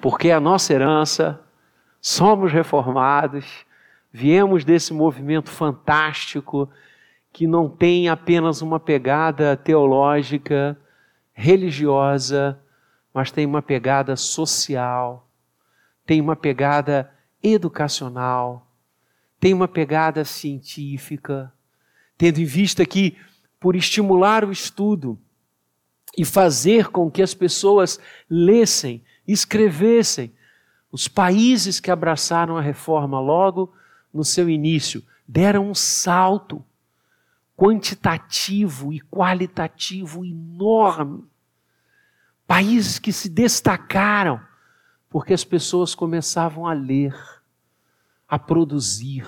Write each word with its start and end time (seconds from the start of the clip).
porque 0.00 0.28
é 0.28 0.34
a 0.34 0.40
nossa 0.40 0.72
herança, 0.72 1.40
somos 2.00 2.52
reformados, 2.52 3.66
viemos 4.12 4.64
desse 4.64 4.92
movimento 4.92 5.50
fantástico 5.50 6.68
que 7.32 7.46
não 7.46 7.68
tem 7.68 8.08
apenas 8.08 8.62
uma 8.62 8.80
pegada 8.80 9.56
teológica, 9.56 10.78
religiosa, 11.32 12.58
mas 13.12 13.30
tem 13.30 13.46
uma 13.46 13.62
pegada 13.62 14.16
social, 14.16 15.28
tem 16.04 16.20
uma 16.20 16.34
pegada 16.34 17.12
educacional, 17.42 18.66
tem 19.38 19.54
uma 19.54 19.68
pegada 19.68 20.24
científica, 20.24 21.52
tendo 22.16 22.40
em 22.40 22.44
vista 22.44 22.84
que, 22.84 23.16
por 23.60 23.76
estimular 23.76 24.44
o 24.44 24.50
estudo 24.50 25.18
e 26.16 26.24
fazer 26.24 26.88
com 26.88 27.10
que 27.10 27.22
as 27.22 27.34
pessoas 27.34 28.00
lessem, 28.28 29.02
escrevessem, 29.32 30.32
os 30.90 31.06
países 31.06 31.78
que 31.78 31.90
abraçaram 31.90 32.56
a 32.56 32.62
reforma 32.62 33.20
logo 33.20 33.72
no 34.12 34.24
seu 34.24 34.48
início 34.48 35.04
deram 35.26 35.70
um 35.70 35.74
salto 35.74 36.64
quantitativo 37.54 38.92
e 38.92 39.00
qualitativo 39.00 40.24
enorme. 40.24 41.24
Países 42.46 42.98
que 42.98 43.12
se 43.12 43.28
destacaram 43.28 44.40
porque 45.10 45.34
as 45.34 45.44
pessoas 45.44 45.94
começavam 45.94 46.66
a 46.66 46.72
ler, 46.72 47.14
a 48.28 48.38
produzir, 48.38 49.26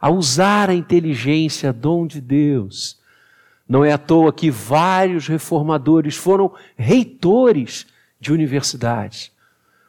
a 0.00 0.08
usar 0.08 0.70
a 0.70 0.74
inteligência, 0.74 1.72
dom 1.72 2.06
de 2.06 2.20
Deus. 2.20 2.98
Não 3.68 3.84
é 3.84 3.92
à 3.92 3.98
toa 3.98 4.32
que 4.32 4.50
vários 4.50 5.26
reformadores 5.28 6.16
foram 6.16 6.54
reitores 6.76 7.86
de 8.20 8.32
universidades, 8.32 9.32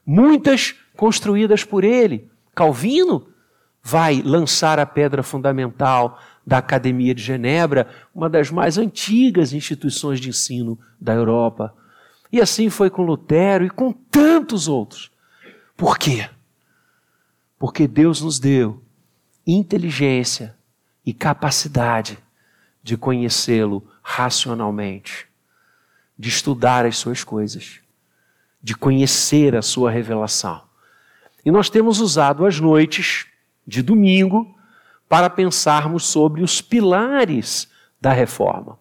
muitas 0.05 0.73
construídas 0.95 1.63
por 1.63 1.83
ele. 1.83 2.29
Calvino 2.55 3.27
vai 3.83 4.21
lançar 4.21 4.79
a 4.79 4.85
pedra 4.85 5.21
fundamental 5.21 6.19
da 6.45 6.57
Academia 6.57 7.13
de 7.13 7.21
Genebra, 7.21 7.87
uma 8.13 8.29
das 8.29 8.49
mais 8.49 8.77
antigas 8.77 9.53
instituições 9.53 10.19
de 10.19 10.29
ensino 10.29 10.79
da 10.99 11.13
Europa. 11.13 11.75
E 12.31 12.39
assim 12.39 12.69
foi 12.69 12.89
com 12.89 13.03
Lutero 13.03 13.65
e 13.65 13.69
com 13.69 13.91
tantos 13.91 14.67
outros. 14.67 15.11
Por 15.75 15.97
quê? 15.97 16.29
Porque 17.59 17.87
Deus 17.87 18.21
nos 18.21 18.39
deu 18.39 18.81
inteligência 19.45 20.55
e 21.05 21.13
capacidade 21.13 22.17
de 22.83 22.97
conhecê-lo 22.97 23.85
racionalmente, 24.01 25.27
de 26.17 26.29
estudar 26.29 26.85
as 26.85 26.97
suas 26.97 27.23
coisas, 27.23 27.80
de 28.61 28.75
conhecer 28.75 29.55
a 29.55 29.61
sua 29.61 29.89
revelação. 29.89 30.61
E 31.43 31.51
nós 31.51 31.69
temos 31.69 31.99
usado 31.99 32.45
as 32.45 32.59
noites 32.59 33.25
de 33.65 33.81
domingo 33.81 34.55
para 35.09 35.29
pensarmos 35.29 36.05
sobre 36.05 36.43
os 36.43 36.61
pilares 36.61 37.69
da 37.99 38.11
reforma. 38.11 38.79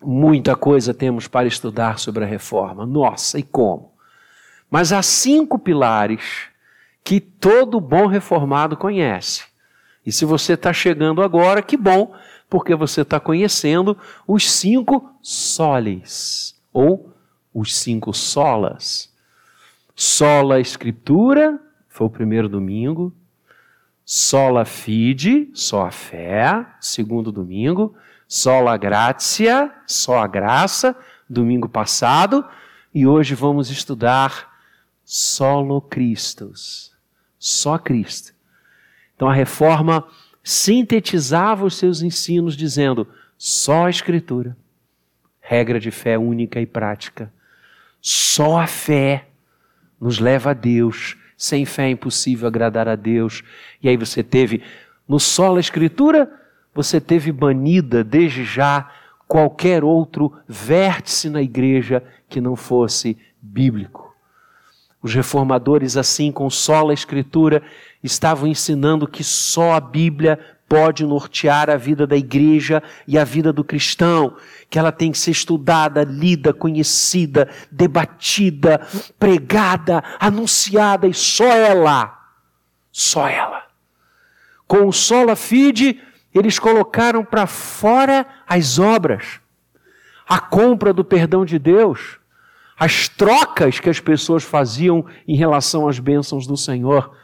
Muita 0.00 0.56
coisa 0.56 0.94
temos 0.94 1.28
para 1.28 1.46
estudar 1.46 1.98
sobre 1.98 2.24
a 2.24 2.26
reforma. 2.26 2.86
Nossa, 2.86 3.38
e 3.38 3.42
como? 3.42 3.92
Mas 4.70 4.92
há 4.92 5.02
cinco 5.02 5.58
pilares 5.58 6.48
que 7.04 7.20
todo 7.20 7.80
bom 7.80 8.06
reformado 8.06 8.76
conhece. 8.76 9.44
E 10.04 10.10
se 10.10 10.24
você 10.24 10.54
está 10.54 10.72
chegando 10.72 11.22
agora, 11.22 11.62
que 11.62 11.76
bom, 11.76 12.14
porque 12.48 12.74
você 12.74 13.02
está 13.02 13.20
conhecendo 13.20 13.96
os 14.26 14.50
cinco 14.50 15.14
soles, 15.20 16.60
ou 16.72 17.11
os 17.52 17.76
cinco 17.76 18.12
solas. 18.12 19.12
Sola 19.94 20.60
Escritura, 20.60 21.60
foi 21.88 22.06
o 22.06 22.10
primeiro 22.10 22.48
domingo. 22.48 23.14
Sola 24.04 24.64
Fide, 24.64 25.50
só 25.54 25.86
a 25.86 25.90
fé, 25.90 26.66
segundo 26.80 27.30
domingo. 27.30 27.94
Sola 28.26 28.76
Gratia, 28.76 29.70
só 29.86 30.18
a 30.18 30.26
graça, 30.26 30.96
domingo 31.28 31.68
passado, 31.68 32.44
e 32.94 33.06
hoje 33.06 33.34
vamos 33.34 33.70
estudar 33.70 34.50
Solo 35.04 35.82
Christus, 35.82 36.96
só 37.38 37.76
Cristo. 37.76 38.32
Então 39.14 39.28
a 39.28 39.34
reforma 39.34 40.06
sintetizava 40.42 41.66
os 41.66 41.76
seus 41.76 42.00
ensinos 42.00 42.56
dizendo 42.56 43.06
só 43.36 43.86
a 43.86 43.90
Escritura, 43.90 44.56
regra 45.40 45.78
de 45.78 45.90
fé 45.90 46.16
única 46.16 46.60
e 46.60 46.66
prática. 46.66 47.30
Só 48.02 48.58
a 48.58 48.66
fé 48.66 49.28
nos 49.98 50.18
leva 50.18 50.50
a 50.50 50.54
Deus. 50.54 51.16
Sem 51.36 51.64
fé 51.64 51.86
é 51.86 51.90
impossível 51.90 52.46
agradar 52.46 52.86
a 52.86 52.96
Deus. 52.96 53.42
E 53.82 53.88
aí 53.88 53.96
você 53.96 54.22
teve 54.22 54.62
no 55.08 55.18
solo 55.18 55.56
a 55.56 55.60
Escritura 55.60 56.30
você 56.74 57.00
teve 57.00 57.30
banida 57.30 58.02
desde 58.02 58.44
já 58.44 58.90
qualquer 59.28 59.84
outro 59.84 60.32
vértice 60.48 61.28
na 61.28 61.42
igreja 61.42 62.02
que 62.28 62.40
não 62.40 62.56
fosse 62.56 63.16
bíblico. 63.40 64.14
Os 65.02 65.14
reformadores, 65.14 65.96
assim, 65.96 66.30
com 66.30 66.48
sola 66.48 66.94
escritura, 66.94 67.62
estavam 68.02 68.46
ensinando 68.46 69.08
que 69.08 69.24
só 69.24 69.72
a 69.72 69.80
Bíblia 69.80 70.38
pode 70.72 71.04
nortear 71.04 71.68
a 71.68 71.76
vida 71.76 72.06
da 72.06 72.16
igreja 72.16 72.82
e 73.06 73.18
a 73.18 73.24
vida 73.24 73.52
do 73.52 73.62
cristão, 73.62 74.38
que 74.70 74.78
ela 74.78 74.90
tem 74.90 75.12
que 75.12 75.18
ser 75.18 75.32
estudada, 75.32 76.02
lida, 76.02 76.54
conhecida, 76.54 77.46
debatida, 77.70 78.80
pregada, 79.18 80.02
anunciada 80.18 81.06
e 81.06 81.12
só 81.12 81.44
ela, 81.44 82.18
só 82.90 83.28
ela. 83.28 83.66
Com 84.66 84.88
o 84.88 84.92
sola 84.94 85.36
fide, 85.36 86.00
eles 86.34 86.58
colocaram 86.58 87.22
para 87.22 87.46
fora 87.46 88.26
as 88.48 88.78
obras, 88.78 89.40
a 90.26 90.38
compra 90.38 90.90
do 90.90 91.04
perdão 91.04 91.44
de 91.44 91.58
Deus, 91.58 92.18
as 92.78 93.10
trocas 93.10 93.78
que 93.78 93.90
as 93.90 94.00
pessoas 94.00 94.42
faziam 94.42 95.04
em 95.28 95.36
relação 95.36 95.86
às 95.86 95.98
bênçãos 95.98 96.46
do 96.46 96.56
Senhor, 96.56 97.14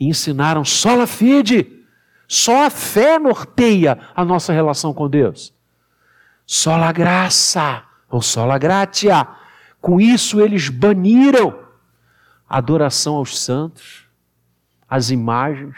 e 0.00 0.08
ensinaram 0.08 0.64
só 0.64 1.00
a 1.00 1.06
fide, 1.06 1.77
só 2.28 2.66
a 2.66 2.70
fé 2.70 3.18
norteia 3.18 3.98
a 4.14 4.22
nossa 4.22 4.52
relação 4.52 4.92
com 4.92 5.08
Deus. 5.08 5.54
Só 6.44 6.74
a 6.74 6.92
graça, 6.92 7.82
ou 8.10 8.20
só 8.20 8.50
a 8.50 8.58
gratia. 8.58 9.26
Com 9.80 9.98
isso 9.98 10.38
eles 10.38 10.68
baniram 10.68 11.58
a 12.46 12.58
adoração 12.58 13.16
aos 13.16 13.38
santos, 13.38 14.06
as 14.86 15.10
imagens, 15.10 15.74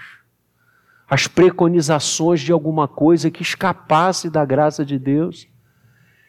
as 1.08 1.28
preconizações 1.28 2.40
de 2.40 2.50
alguma 2.50 2.88
coisa 2.88 3.30
que 3.30 3.42
escapasse 3.42 4.28
da 4.28 4.44
graça 4.44 4.84
de 4.84 4.98
Deus 4.98 5.46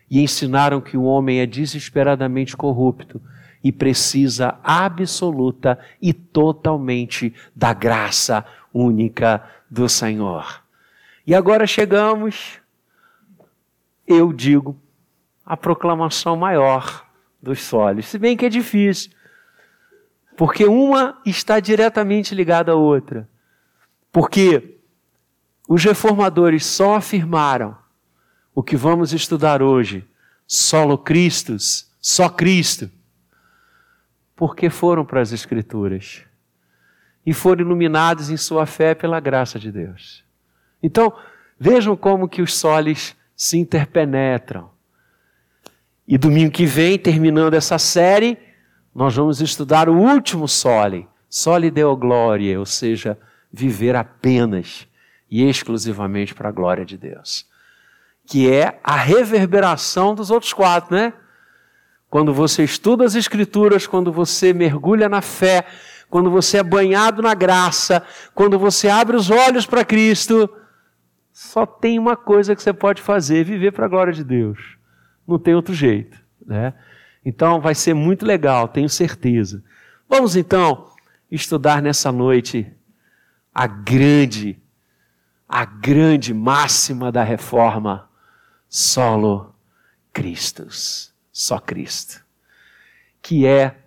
e 0.09 0.21
ensinaram 0.21 0.81
que 0.81 0.97
o 0.97 1.03
homem 1.03 1.39
é 1.39 1.45
desesperadamente 1.47 2.55
corrupto 2.55 3.21
e 3.63 3.71
precisa 3.71 4.59
absoluta 4.63 5.79
e 6.01 6.13
totalmente 6.13 7.33
da 7.55 7.73
graça 7.73 8.43
única 8.73 9.43
do 9.71 9.87
Senhor. 9.87 10.61
E 11.25 11.33
agora 11.33 11.65
chegamos, 11.65 12.59
eu 14.05 14.33
digo, 14.33 14.77
a 15.45 15.55
proclamação 15.55 16.35
maior 16.35 17.07
dos 17.41 17.61
solos, 17.61 18.05
se 18.05 18.19
bem 18.19 18.35
que 18.35 18.45
é 18.45 18.49
difícil, 18.49 19.11
porque 20.35 20.65
uma 20.65 21.21
está 21.25 21.61
diretamente 21.61 22.35
ligada 22.35 22.73
à 22.73 22.75
outra. 22.75 23.29
Porque 24.11 24.77
os 25.69 25.83
reformadores 25.83 26.65
só 26.65 26.95
afirmaram 26.95 27.77
o 28.53 28.61
que 28.61 28.75
vamos 28.75 29.13
estudar 29.13 29.61
hoje, 29.61 30.05
solo 30.45 30.97
Christus, 30.97 31.89
só 32.01 32.27
Cristo, 32.27 32.91
porque 34.35 34.69
foram 34.69 35.05
para 35.05 35.21
as 35.21 35.31
Escrituras 35.31 36.25
e 37.25 37.33
foram 37.33 37.61
iluminados 37.61 38.29
em 38.29 38.37
sua 38.37 38.65
fé 38.65 38.95
pela 38.95 39.19
graça 39.19 39.59
de 39.59 39.71
Deus. 39.71 40.23
Então, 40.81 41.13
vejam 41.59 41.95
como 41.95 42.27
que 42.27 42.41
os 42.41 42.55
soles 42.55 43.15
se 43.35 43.57
interpenetram. 43.57 44.71
E 46.07 46.17
domingo 46.17 46.51
que 46.51 46.65
vem, 46.65 46.97
terminando 46.97 47.53
essa 47.53 47.77
série, 47.77 48.37
nós 48.93 49.15
vamos 49.15 49.39
estudar 49.41 49.87
o 49.87 49.97
último 49.97 50.47
sole, 50.47 51.07
sole 51.29 51.71
deo 51.71 51.95
gloria, 51.95 52.59
ou 52.59 52.65
seja, 52.65 53.17
viver 53.51 53.95
apenas 53.95 54.87
e 55.29 55.47
exclusivamente 55.47 56.35
para 56.35 56.49
a 56.49 56.51
glória 56.51 56.83
de 56.83 56.97
Deus. 56.97 57.45
Que 58.25 58.51
é 58.51 58.79
a 58.83 58.95
reverberação 58.95 60.13
dos 60.13 60.29
outros 60.29 60.51
quatro, 60.51 60.95
né? 60.95 61.13
Quando 62.09 62.33
você 62.33 62.63
estuda 62.63 63.05
as 63.05 63.15
Escrituras, 63.15 63.87
quando 63.87 64.11
você 64.11 64.51
mergulha 64.51 65.07
na 65.07 65.21
fé, 65.21 65.65
quando 66.11 66.29
você 66.29 66.57
é 66.57 66.63
banhado 66.63 67.21
na 67.21 67.33
graça, 67.33 68.03
quando 68.35 68.59
você 68.59 68.89
abre 68.89 69.15
os 69.15 69.31
olhos 69.31 69.65
para 69.65 69.85
Cristo, 69.85 70.53
só 71.31 71.65
tem 71.65 71.97
uma 71.97 72.17
coisa 72.17 72.53
que 72.53 72.61
você 72.61 72.73
pode 72.73 73.01
fazer: 73.01 73.45
viver 73.45 73.71
para 73.71 73.85
a 73.85 73.89
glória 73.89 74.11
de 74.11 74.23
Deus. 74.23 74.77
Não 75.25 75.39
tem 75.39 75.55
outro 75.55 75.73
jeito, 75.73 76.19
né? 76.45 76.73
Então 77.23 77.61
vai 77.61 77.73
ser 77.73 77.93
muito 77.93 78.25
legal, 78.25 78.67
tenho 78.67 78.89
certeza. 78.89 79.63
Vamos 80.09 80.35
então 80.35 80.91
estudar 81.31 81.81
nessa 81.81 82.11
noite 82.11 82.69
a 83.55 83.65
grande, 83.65 84.61
a 85.47 85.63
grande 85.63 86.33
máxima 86.33 87.09
da 87.09 87.23
reforma, 87.23 88.09
solo 88.67 89.55
Christus, 90.11 91.13
só 91.31 91.57
Cristo, 91.57 92.21
que 93.21 93.45
é 93.45 93.80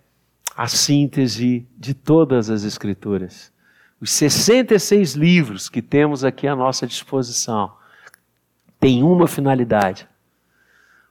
a 0.55 0.67
síntese 0.67 1.67
de 1.77 1.93
todas 1.93 2.49
as 2.49 2.63
Escrituras. 2.63 3.51
Os 3.99 4.11
66 4.11 5.13
livros 5.13 5.67
que 5.67 5.81
temos 5.81 6.23
aqui 6.23 6.47
à 6.47 6.55
nossa 6.55 6.87
disposição 6.87 7.73
têm 8.79 9.03
uma 9.03 9.27
finalidade: 9.27 10.07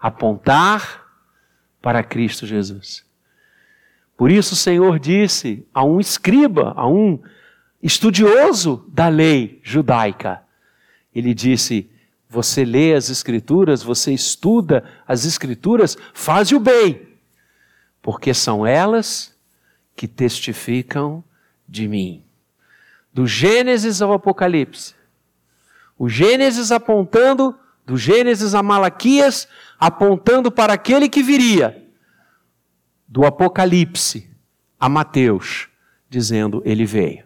apontar 0.00 1.04
para 1.82 2.02
Cristo 2.02 2.46
Jesus. 2.46 3.04
Por 4.16 4.30
isso 4.30 4.54
o 4.54 4.56
Senhor 4.56 4.98
disse 4.98 5.66
a 5.74 5.84
um 5.84 6.00
escriba, 6.00 6.72
a 6.76 6.86
um 6.86 7.20
estudioso 7.82 8.88
da 8.88 9.08
lei 9.08 9.60
judaica, 9.62 10.42
ele 11.14 11.34
disse: 11.34 11.90
Você 12.30 12.64
lê 12.64 12.94
as 12.94 13.10
Escrituras, 13.10 13.82
você 13.82 14.12
estuda 14.12 14.84
as 15.06 15.26
Escrituras, 15.26 15.98
faz 16.14 16.50
o 16.52 16.60
bem, 16.60 17.08
porque 18.00 18.32
são 18.32 18.66
elas 18.66 19.33
que 19.96 20.08
testificam 20.08 21.22
de 21.68 21.88
mim. 21.88 22.24
Do 23.12 23.26
Gênesis 23.26 24.02
ao 24.02 24.12
Apocalipse. 24.12 24.94
O 25.96 26.08
Gênesis 26.08 26.72
apontando, 26.72 27.56
do 27.86 27.96
Gênesis 27.96 28.54
a 28.54 28.62
Malaquias, 28.62 29.46
apontando 29.78 30.50
para 30.50 30.72
aquele 30.72 31.08
que 31.08 31.22
viria. 31.22 31.82
Do 33.06 33.24
Apocalipse 33.24 34.28
a 34.80 34.88
Mateus, 34.88 35.68
dizendo: 36.10 36.60
Ele 36.64 36.84
veio. 36.84 37.24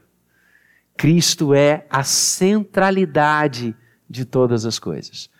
Cristo 0.96 1.54
é 1.54 1.86
a 1.88 2.02
centralidade 2.02 3.74
de 4.10 4.24
todas 4.24 4.66
as 4.66 4.78
coisas. 4.78 5.30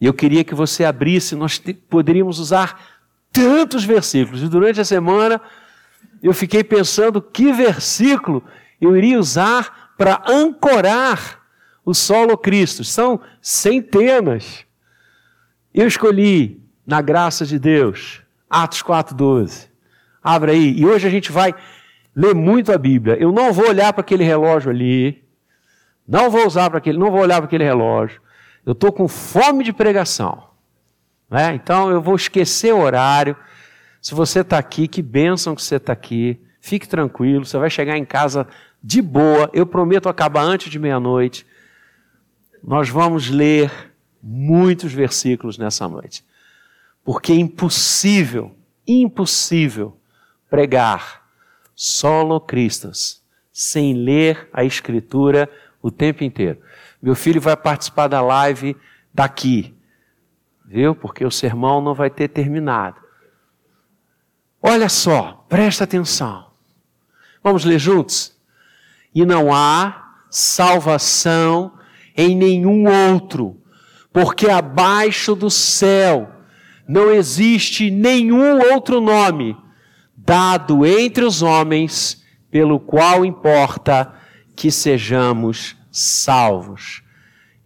E 0.00 0.06
eu 0.06 0.14
queria 0.14 0.42
que 0.42 0.54
você 0.54 0.84
abrisse, 0.84 1.34
nós 1.36 1.62
poderíamos 1.88 2.38
usar 2.38 2.98
tantos 3.32 3.84
versículos. 3.84 4.42
E 4.42 4.48
durante 4.48 4.80
a 4.80 4.84
semana 4.84 5.40
eu 6.22 6.32
fiquei 6.32 6.64
pensando 6.64 7.20
que 7.20 7.52
versículo 7.52 8.42
eu 8.80 8.96
iria 8.96 9.18
usar 9.18 9.92
para 9.96 10.22
ancorar 10.26 11.40
o 11.84 11.94
solo 11.94 12.36
Cristo. 12.36 12.84
São 12.84 13.20
centenas. 13.40 14.64
Eu 15.72 15.86
escolhi, 15.86 16.60
na 16.86 17.00
graça 17.00 17.44
de 17.44 17.58
Deus, 17.58 18.22
Atos 18.48 18.82
4,12. 18.82 19.68
Abra 20.22 20.52
aí. 20.52 20.78
E 20.78 20.86
hoje 20.86 21.06
a 21.06 21.10
gente 21.10 21.32
vai 21.32 21.54
ler 22.14 22.34
muito 22.34 22.72
a 22.72 22.78
Bíblia. 22.78 23.16
Eu 23.16 23.32
não 23.32 23.52
vou 23.52 23.68
olhar 23.68 23.92
para 23.92 24.00
aquele 24.00 24.24
relógio 24.24 24.70
ali. 24.70 25.24
Não 26.06 26.30
vou 26.30 26.46
usar 26.46 26.70
para 26.70 26.78
aquele, 26.78 26.98
não 26.98 27.10
vou 27.10 27.20
olhar 27.20 27.36
para 27.36 27.46
aquele 27.46 27.64
relógio. 27.64 28.20
Eu 28.64 28.72
estou 28.72 28.92
com 28.92 29.08
fome 29.08 29.64
de 29.64 29.72
pregação. 29.72 30.48
Né? 31.28 31.54
Então 31.54 31.90
eu 31.90 32.00
vou 32.00 32.14
esquecer 32.14 32.72
o 32.72 32.80
horário. 32.80 33.36
Se 34.06 34.14
você 34.14 34.42
está 34.42 34.56
aqui, 34.56 34.86
que 34.86 35.02
bênção 35.02 35.56
que 35.56 35.60
você 35.60 35.74
está 35.74 35.92
aqui. 35.92 36.40
Fique 36.60 36.86
tranquilo, 36.88 37.44
você 37.44 37.58
vai 37.58 37.68
chegar 37.68 37.98
em 37.98 38.04
casa 38.04 38.46
de 38.80 39.02
boa. 39.02 39.50
Eu 39.52 39.66
prometo 39.66 40.08
acabar 40.08 40.42
antes 40.42 40.70
de 40.70 40.78
meia-noite. 40.78 41.44
Nós 42.62 42.88
vamos 42.88 43.28
ler 43.28 43.92
muitos 44.22 44.92
versículos 44.92 45.58
nessa 45.58 45.88
noite. 45.88 46.24
Porque 47.04 47.32
é 47.32 47.34
impossível, 47.34 48.54
impossível 48.86 49.98
pregar 50.48 51.26
solo 51.74 52.38
Christus 52.38 53.20
sem 53.52 53.92
ler 53.92 54.48
a 54.52 54.62
Escritura 54.62 55.50
o 55.82 55.90
tempo 55.90 56.22
inteiro. 56.22 56.60
Meu 57.02 57.16
filho 57.16 57.40
vai 57.40 57.56
participar 57.56 58.06
da 58.06 58.20
live 58.20 58.76
daqui, 59.12 59.74
viu? 60.64 60.94
Porque 60.94 61.24
o 61.24 61.30
sermão 61.32 61.80
não 61.80 61.92
vai 61.92 62.08
ter 62.08 62.28
terminado. 62.28 63.04
Olha 64.68 64.88
só, 64.88 65.46
presta 65.48 65.84
atenção. 65.84 66.44
Vamos 67.40 67.64
ler 67.64 67.78
juntos? 67.78 68.36
E 69.14 69.24
não 69.24 69.54
há 69.54 70.24
salvação 70.28 71.74
em 72.16 72.34
nenhum 72.34 73.12
outro, 73.12 73.62
porque 74.12 74.50
abaixo 74.50 75.36
do 75.36 75.48
céu 75.48 76.28
não 76.88 77.12
existe 77.12 77.92
nenhum 77.92 78.58
outro 78.72 79.00
nome 79.00 79.56
dado 80.16 80.84
entre 80.84 81.24
os 81.24 81.42
homens 81.42 82.24
pelo 82.50 82.80
qual 82.80 83.24
importa 83.24 84.12
que 84.56 84.72
sejamos 84.72 85.76
salvos. 85.92 87.04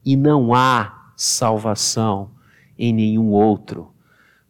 E 0.05 0.17
não 0.17 0.53
há 0.53 1.13
salvação 1.17 2.33
em 2.79 2.93
nenhum 2.93 3.31
outro, 3.31 3.91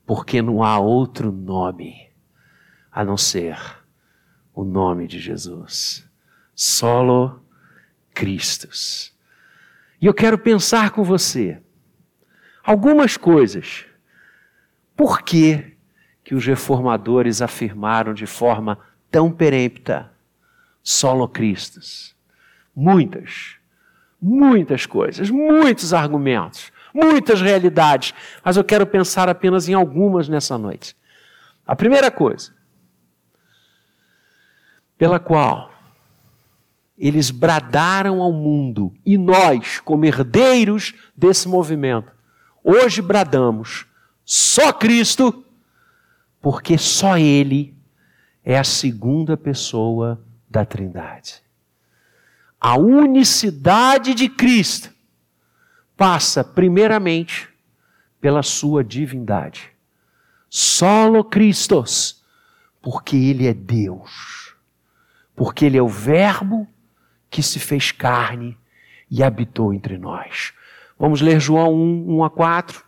porque 0.05 0.43
não 0.43 0.65
há 0.65 0.81
outro 0.81 1.31
nome 1.31 2.10
a 3.01 3.05
não 3.05 3.17
ser 3.17 3.59
o 4.55 4.63
nome 4.63 5.07
de 5.07 5.19
Jesus. 5.19 6.07
Solo 6.55 7.43
Christus. 8.13 9.17
E 10.03 10.05
eu 10.05 10.13
quero 10.13 10.37
pensar 10.37 10.91
com 10.91 11.03
você 11.03 11.63
algumas 12.63 13.17
coisas. 13.17 13.87
Por 14.95 15.23
que, 15.23 15.79
que 16.23 16.35
os 16.35 16.45
reformadores 16.45 17.41
afirmaram 17.41 18.13
de 18.13 18.27
forma 18.27 18.79
tão 19.11 19.33
perempta 19.33 20.13
solo 20.83 21.27
Christus? 21.27 22.15
Muitas, 22.77 23.57
muitas 24.21 24.85
coisas, 24.85 25.31
muitos 25.31 25.95
argumentos, 25.95 26.71
muitas 26.93 27.41
realidades, 27.41 28.13
mas 28.45 28.59
eu 28.59 28.65
quero 28.65 28.87
pensar 28.87 29.27
apenas 29.27 29.71
em 29.71 29.73
algumas 29.73 30.29
nessa 30.29 30.59
noite. 30.59 30.95
A 31.67 31.75
primeira 31.75 32.11
coisa, 32.11 32.60
pela 35.01 35.19
qual 35.19 35.73
eles 36.99 37.31
bradaram 37.31 38.21
ao 38.21 38.31
mundo 38.31 38.93
e 39.07 39.17
nós, 39.17 39.81
como 39.81 40.05
herdeiros 40.05 40.93
desse 41.17 41.49
movimento, 41.49 42.13
hoje 42.63 43.01
bradamos 43.01 43.87
só 44.27 44.71
Cristo, 44.75 45.43
porque 46.39 46.77
só 46.77 47.17
Ele 47.17 47.75
é 48.45 48.59
a 48.59 48.65
segunda 48.65 49.39
pessoa 49.39 50.23
da 50.51 50.67
Trindade. 50.67 51.41
A 52.61 52.77
unicidade 52.77 54.13
de 54.13 54.29
Cristo 54.29 54.91
passa, 55.97 56.45
primeiramente, 56.45 57.49
pela 58.21 58.43
sua 58.43 58.85
divindade. 58.85 59.73
Solo 60.51 61.25
Christos, 61.25 62.23
porque 62.83 63.17
Ele 63.17 63.47
é 63.47 63.55
Deus, 63.55 64.50
porque 65.41 65.65
Ele 65.65 65.79
é 65.79 65.83
o 65.83 65.89
Verbo 65.89 66.69
que 67.31 67.43
se 67.43 67.59
fez 67.59 67.91
carne 67.91 68.59
e 69.11 69.23
habitou 69.23 69.73
entre 69.73 69.97
nós. 69.97 70.53
Vamos 70.99 71.23
ler 71.23 71.41
João 71.41 71.73
1, 71.73 72.19
1 72.19 72.25
a 72.25 72.29
4. 72.29 72.85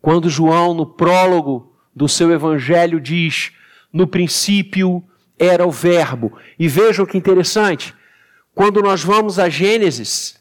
Quando 0.00 0.30
João, 0.30 0.74
no 0.74 0.86
prólogo 0.86 1.76
do 1.92 2.08
seu 2.08 2.30
evangelho, 2.30 3.00
diz: 3.00 3.50
No 3.92 4.06
princípio 4.06 5.02
era 5.36 5.66
o 5.66 5.72
Verbo. 5.72 6.38
E 6.56 6.68
vejam 6.68 7.04
que 7.04 7.18
interessante, 7.18 7.92
quando 8.54 8.80
nós 8.80 9.02
vamos 9.02 9.40
a 9.40 9.48
Gênesis, 9.48 10.40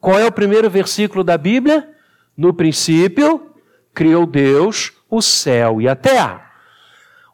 qual 0.00 0.18
é 0.18 0.24
o 0.24 0.32
primeiro 0.32 0.70
versículo 0.70 1.22
da 1.22 1.36
Bíblia? 1.36 1.94
No 2.34 2.54
princípio, 2.54 3.50
criou 3.92 4.24
Deus 4.24 4.94
o 5.10 5.20
céu 5.20 5.78
e 5.78 5.86
a 5.86 5.94
terra. 5.94 6.43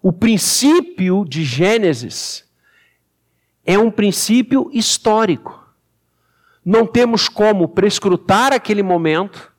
O 0.02 0.12
princípio 0.12 1.24
de 1.28 1.44
Gênesis 1.44 2.44
é 3.66 3.78
um 3.78 3.90
princípio 3.90 4.70
histórico. 4.72 5.58
Não 6.64 6.86
temos 6.86 7.28
como 7.28 7.68
prescrutar 7.68 8.52
aquele 8.52 8.82
momento, 8.82 9.50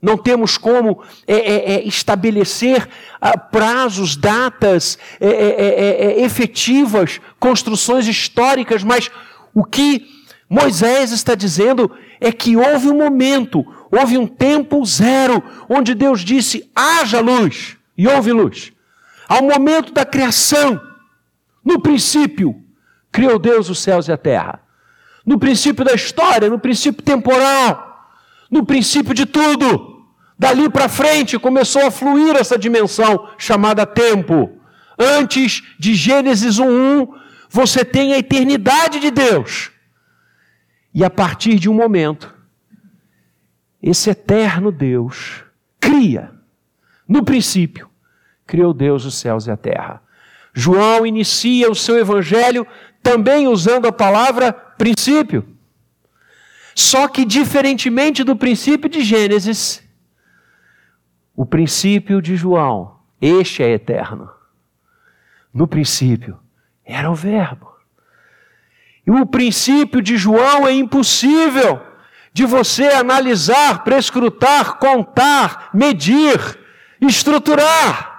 não 0.00 0.16
temos 0.16 0.56
como 0.56 1.02
é, 1.26 1.34
é, 1.34 1.74
é, 1.74 1.86
estabelecer 1.86 2.88
ah, 3.20 3.36
prazos, 3.36 4.16
datas 4.16 4.98
é, 5.20 5.26
é, 5.26 6.20
é, 6.20 6.20
efetivas, 6.22 7.20
construções 7.40 8.06
históricas, 8.06 8.84
mas 8.84 9.10
o 9.52 9.64
que 9.64 10.06
Moisés 10.48 11.10
está 11.12 11.34
dizendo 11.34 11.90
é 12.20 12.30
que 12.30 12.56
houve 12.56 12.88
um 12.88 12.96
momento, 12.96 13.66
houve 13.90 14.16
um 14.16 14.26
tempo 14.26 14.84
zero, 14.84 15.42
onde 15.68 15.94
Deus 15.94 16.20
disse: 16.20 16.70
haja 16.74 17.20
luz, 17.20 17.76
e 17.96 18.06
houve 18.06 18.32
luz. 18.32 18.72
Ao 19.28 19.42
momento 19.42 19.92
da 19.92 20.06
criação, 20.06 20.80
no 21.62 21.80
princípio, 21.80 22.64
criou 23.12 23.38
Deus 23.38 23.68
os 23.68 23.78
céus 23.78 24.08
e 24.08 24.12
a 24.12 24.16
terra. 24.16 24.62
No 25.24 25.38
princípio 25.38 25.84
da 25.84 25.92
história, 25.92 26.48
no 26.48 26.58
princípio 26.58 27.02
temporal, 27.02 28.10
no 28.50 28.64
princípio 28.64 29.12
de 29.12 29.26
tudo, 29.26 29.98
Dali 30.38 30.70
para 30.70 30.88
frente 30.88 31.36
começou 31.36 31.84
a 31.84 31.90
fluir 31.90 32.36
essa 32.36 32.56
dimensão 32.56 33.28
chamada 33.36 33.84
tempo. 33.84 34.56
Antes 34.96 35.62
de 35.78 35.94
Gênesis 35.94 36.60
1:1, 36.60 37.08
você 37.50 37.84
tem 37.84 38.14
a 38.14 38.18
eternidade 38.18 39.00
de 39.00 39.10
Deus. 39.10 39.72
E 40.94 41.04
a 41.04 41.10
partir 41.10 41.58
de 41.58 41.68
um 41.68 41.74
momento, 41.74 42.32
esse 43.82 44.10
eterno 44.10 44.70
Deus 44.70 45.42
cria, 45.80 46.30
no 47.06 47.24
princípio, 47.24 47.87
criou 48.48 48.72
Deus 48.72 49.04
os 49.04 49.14
céus 49.14 49.46
e 49.46 49.50
a 49.50 49.56
terra. 49.56 50.02
João 50.54 51.06
inicia 51.06 51.70
o 51.70 51.74
seu 51.74 51.98
evangelho 51.98 52.66
também 53.02 53.46
usando 53.46 53.86
a 53.86 53.92
palavra 53.92 54.52
princípio. 54.52 55.46
Só 56.74 57.06
que, 57.06 57.24
diferentemente 57.24 58.24
do 58.24 58.34
princípio 58.34 58.88
de 58.88 59.02
Gênesis, 59.02 59.82
o 61.36 61.44
princípio 61.44 62.22
de 62.22 62.34
João, 62.34 62.98
este 63.20 63.62
é 63.62 63.70
eterno. 63.70 64.30
No 65.52 65.68
princípio 65.68 66.38
era 66.84 67.10
o 67.10 67.14
Verbo. 67.14 67.68
E 69.06 69.10
o 69.10 69.26
princípio 69.26 70.00
de 70.00 70.16
João 70.16 70.66
é 70.66 70.72
impossível 70.72 71.80
de 72.32 72.46
você 72.46 72.86
analisar, 72.88 73.84
prescrutar, 73.84 74.78
contar, 74.78 75.70
medir, 75.74 76.58
estruturar, 77.00 78.17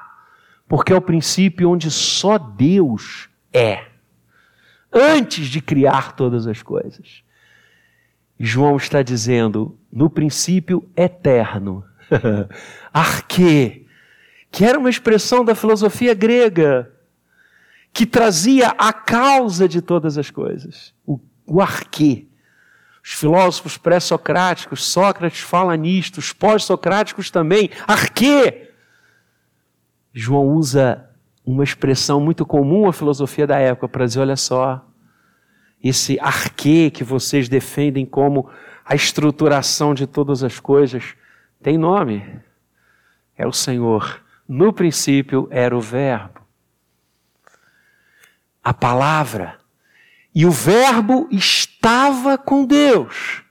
porque 0.69 0.93
é 0.93 0.95
o 0.95 1.01
princípio 1.01 1.71
onde 1.71 1.89
só 1.89 2.37
Deus 2.37 3.27
é, 3.51 3.87
antes 4.93 5.47
de 5.47 5.59
criar 5.59 6.15
todas 6.15 6.45
as 6.45 6.61
coisas. 6.61 7.23
João 8.39 8.77
está 8.77 9.01
dizendo, 9.01 9.77
no 9.91 10.11
princípio 10.11 10.87
eterno, 10.95 11.83
arque, 12.93 13.87
que 14.51 14.63
era 14.63 14.77
uma 14.77 14.91
expressão 14.91 15.43
da 15.43 15.55
filosofia 15.55 16.13
grega, 16.13 16.91
que 17.91 18.05
trazia 18.05 18.69
a 18.77 18.93
causa 18.93 19.67
de 19.67 19.81
todas 19.81 20.19
as 20.19 20.29
coisas, 20.29 20.93
o, 21.03 21.19
o 21.47 21.59
arque. 21.59 22.29
Os 23.03 23.13
filósofos 23.13 23.75
pré-socráticos, 23.75 24.85
Sócrates 24.85 25.39
fala 25.39 25.75
nisto, 25.75 26.19
os 26.19 26.31
pós-socráticos 26.31 27.31
também, 27.31 27.71
arque. 27.87 28.68
João 30.13 30.47
usa 30.47 31.09
uma 31.45 31.63
expressão 31.63 32.19
muito 32.19 32.45
comum 32.45 32.87
à 32.87 32.93
filosofia 32.93 33.47
da 33.47 33.57
época 33.57 33.87
para 33.87 34.05
dizer: 34.05 34.19
olha 34.19 34.35
só, 34.35 34.85
esse 35.83 36.19
arque 36.19 36.91
que 36.91 37.03
vocês 37.03 37.47
defendem 37.47 38.05
como 38.05 38.49
a 38.85 38.95
estruturação 38.95 39.93
de 39.93 40.07
todas 40.07 40.43
as 40.43 40.59
coisas, 40.59 41.15
tem 41.61 41.77
nome. 41.77 42.25
É 43.37 43.47
o 43.47 43.53
Senhor. 43.53 44.21
No 44.47 44.73
princípio 44.73 45.47
era 45.51 45.77
o 45.77 45.81
Verbo. 45.81 46.41
A 48.63 48.73
palavra. 48.73 49.59
E 50.33 50.45
o 50.45 50.51
Verbo 50.51 51.27
estava 51.31 52.37
com 52.37 52.65
Deus. 52.65 53.43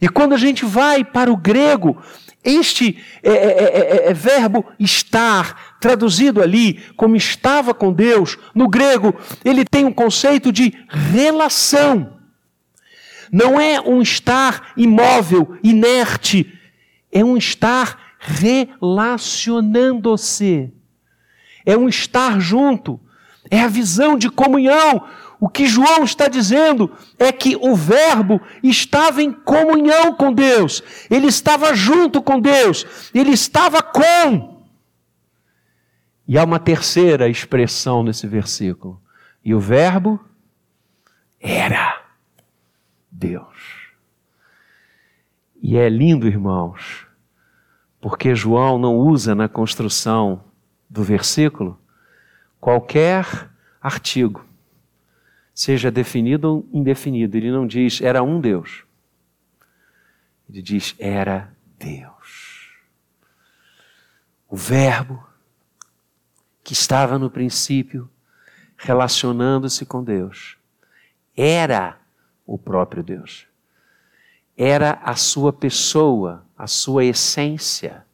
E 0.00 0.08
quando 0.08 0.34
a 0.34 0.36
gente 0.36 0.64
vai 0.64 1.04
para 1.04 1.32
o 1.32 1.36
grego, 1.36 2.00
este 2.46 2.96
é, 3.22 3.30
é, 3.30 3.34
é, 3.34 4.10
é, 4.10 4.14
verbo 4.14 4.64
estar, 4.78 5.76
traduzido 5.80 6.40
ali 6.40 6.80
como 6.96 7.16
estava 7.16 7.74
com 7.74 7.92
Deus, 7.92 8.38
no 8.54 8.68
grego, 8.68 9.12
ele 9.44 9.64
tem 9.64 9.84
um 9.84 9.92
conceito 9.92 10.52
de 10.52 10.72
relação. 10.88 12.14
Não 13.32 13.60
é 13.60 13.80
um 13.80 14.00
estar 14.00 14.70
imóvel, 14.76 15.58
inerte, 15.62 16.52
é 17.10 17.24
um 17.24 17.36
estar 17.36 18.16
relacionando-se. 18.18 20.72
É 21.64 21.76
um 21.76 21.88
estar 21.88 22.40
junto. 22.40 23.00
É 23.50 23.60
a 23.60 23.68
visão 23.68 24.16
de 24.16 24.30
comunhão. 24.30 25.04
O 25.38 25.48
que 25.48 25.66
João 25.66 26.02
está 26.02 26.28
dizendo 26.28 26.90
é 27.18 27.30
que 27.30 27.56
o 27.56 27.74
Verbo 27.74 28.40
estava 28.62 29.22
em 29.22 29.32
comunhão 29.32 30.14
com 30.14 30.32
Deus, 30.32 30.82
ele 31.10 31.26
estava 31.26 31.74
junto 31.74 32.22
com 32.22 32.40
Deus, 32.40 33.10
ele 33.14 33.30
estava 33.30 33.82
com. 33.82 34.64
E 36.26 36.38
há 36.38 36.44
uma 36.44 36.58
terceira 36.58 37.28
expressão 37.28 38.02
nesse 38.02 38.26
versículo. 38.26 39.00
E 39.44 39.54
o 39.54 39.60
Verbo 39.60 40.18
era 41.38 42.02
Deus. 43.10 43.86
E 45.62 45.76
é 45.76 45.88
lindo, 45.88 46.26
irmãos, 46.26 47.06
porque 48.00 48.34
João 48.34 48.78
não 48.78 48.96
usa 48.96 49.34
na 49.34 49.48
construção 49.48 50.44
do 50.88 51.02
versículo 51.02 51.78
qualquer 52.60 53.50
artigo 53.80 54.44
seja 55.56 55.90
definido 55.90 56.48
ou 56.48 56.68
indefinido. 56.70 57.34
Ele 57.34 57.50
não 57.50 57.66
diz 57.66 58.02
era 58.02 58.22
um 58.22 58.38
Deus. 58.38 58.84
Ele 60.48 60.60
diz 60.60 60.94
era 60.98 61.50
Deus. 61.78 62.70
O 64.48 64.54
Verbo 64.54 65.26
que 66.62 66.74
estava 66.74 67.18
no 67.18 67.30
princípio 67.30 68.08
relacionando-se 68.76 69.86
com 69.86 70.04
Deus 70.04 70.58
era 71.34 71.98
o 72.46 72.58
próprio 72.58 73.02
Deus. 73.02 73.46
Era 74.56 75.00
a 75.02 75.16
sua 75.16 75.52
pessoa, 75.52 76.46
a 76.56 76.66
sua 76.66 77.04
essência. 77.04 78.04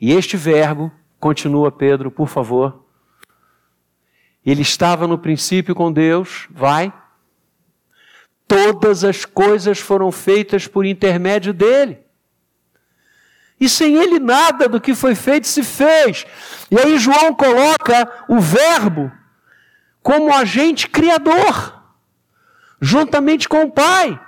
E 0.00 0.12
este 0.12 0.36
verbo, 0.36 0.90
continua 1.18 1.70
Pedro, 1.70 2.10
por 2.10 2.28
favor, 2.28 2.85
ele 4.46 4.62
estava 4.62 5.08
no 5.08 5.18
princípio 5.18 5.74
com 5.74 5.92
Deus, 5.92 6.46
vai. 6.50 6.92
Todas 8.46 9.02
as 9.02 9.24
coisas 9.24 9.80
foram 9.80 10.12
feitas 10.12 10.68
por 10.68 10.86
intermédio 10.86 11.52
dele. 11.52 11.98
E 13.58 13.68
sem 13.68 13.96
ele 13.96 14.20
nada 14.20 14.68
do 14.68 14.80
que 14.80 14.94
foi 14.94 15.16
feito 15.16 15.48
se 15.48 15.64
fez. 15.64 16.24
E 16.70 16.78
aí 16.78 16.96
João 16.96 17.34
coloca 17.34 18.24
o 18.28 18.38
Verbo 18.38 19.10
como 20.00 20.32
agente 20.32 20.88
criador, 20.88 21.82
juntamente 22.80 23.48
com 23.48 23.64
o 23.64 23.72
Pai. 23.72 24.20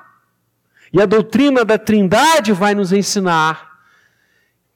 E 0.92 1.00
a 1.00 1.06
doutrina 1.06 1.64
da 1.64 1.78
Trindade 1.78 2.52
vai 2.52 2.74
nos 2.74 2.92
ensinar 2.92 3.67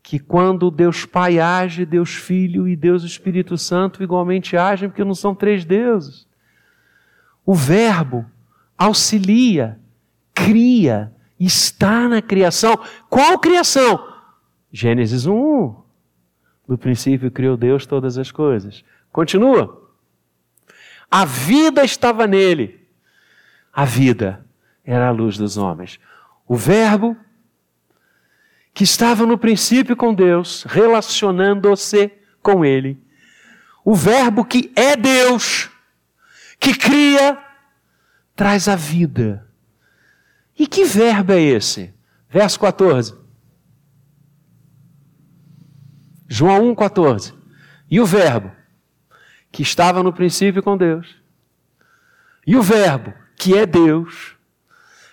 que 0.02 0.18
quando 0.18 0.70
Deus 0.70 1.04
Pai 1.04 1.38
age, 1.38 1.86
Deus 1.86 2.14
Filho 2.14 2.66
e 2.66 2.74
Deus 2.74 3.04
Espírito 3.04 3.56
Santo 3.56 4.02
igualmente 4.02 4.56
agem, 4.56 4.88
porque 4.88 5.04
não 5.04 5.14
são 5.14 5.34
três 5.34 5.64
deuses. 5.64 6.26
O 7.46 7.54
Verbo 7.54 8.26
auxilia, 8.76 9.78
cria, 10.34 11.12
está 11.38 12.08
na 12.08 12.20
criação. 12.20 12.78
Qual 13.08 13.38
criação? 13.38 14.08
Gênesis 14.72 15.26
1. 15.26 15.74
No 16.66 16.78
princípio 16.78 17.30
criou 17.30 17.56
Deus 17.56 17.86
todas 17.86 18.18
as 18.18 18.30
coisas. 18.30 18.84
Continua. 19.12 19.88
A 21.10 21.24
vida 21.24 21.84
estava 21.84 22.26
nele. 22.26 22.80
A 23.72 23.84
vida 23.84 24.44
era 24.84 25.08
a 25.08 25.10
luz 25.10 25.36
dos 25.36 25.56
homens. 25.56 26.00
O 26.46 26.56
Verbo 26.56 27.16
que 28.74 28.84
estava 28.84 29.26
no 29.26 29.36
princípio 29.36 29.96
com 29.96 30.14
Deus, 30.14 30.64
relacionando-se 30.64 32.10
com 32.42 32.64
Ele. 32.64 32.98
O 33.84 33.94
Verbo 33.94 34.44
que 34.44 34.72
é 34.74 34.96
Deus, 34.96 35.70
que 36.58 36.74
cria, 36.74 37.38
traz 38.34 38.68
a 38.68 38.76
vida. 38.76 39.46
E 40.58 40.66
que 40.66 40.84
verbo 40.84 41.32
é 41.32 41.40
esse? 41.40 41.92
Verso 42.28 42.60
14. 42.60 43.14
João 46.28 46.74
1,14. 46.74 47.34
E 47.90 48.00
o 48.00 48.06
Verbo, 48.06 48.50
que 49.50 49.62
estava 49.62 50.02
no 50.02 50.12
princípio 50.12 50.62
com 50.62 50.76
Deus, 50.76 51.14
e 52.46 52.56
o 52.56 52.62
Verbo, 52.62 53.12
que 53.36 53.56
é 53.56 53.66
Deus, 53.66 54.34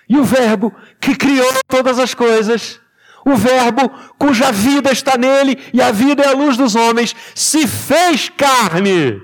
e 0.07 0.17
o 0.17 0.23
Verbo 0.23 0.73
que 0.99 1.15
criou 1.15 1.51
todas 1.67 1.99
as 1.99 2.13
coisas, 2.13 2.79
o 3.25 3.35
Verbo, 3.35 3.89
cuja 4.17 4.51
vida 4.51 4.91
está 4.91 5.17
nele 5.17 5.57
e 5.73 5.81
a 5.81 5.91
vida 5.91 6.23
é 6.23 6.27
a 6.27 6.33
luz 6.33 6.57
dos 6.57 6.75
homens, 6.75 7.15
se 7.35 7.67
fez 7.67 8.29
carne 8.29 9.21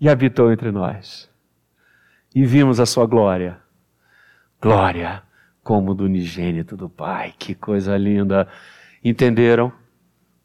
e 0.00 0.08
habitou 0.08 0.52
entre 0.52 0.70
nós. 0.70 1.28
E 2.34 2.44
vimos 2.44 2.78
a 2.78 2.86
sua 2.86 3.06
glória. 3.06 3.58
Glória 4.60 5.22
como 5.62 5.94
do 5.94 6.04
unigênito 6.04 6.76
do 6.76 6.88
Pai. 6.88 7.34
Que 7.36 7.54
coisa 7.54 7.96
linda. 7.96 8.46
Entenderam? 9.02 9.72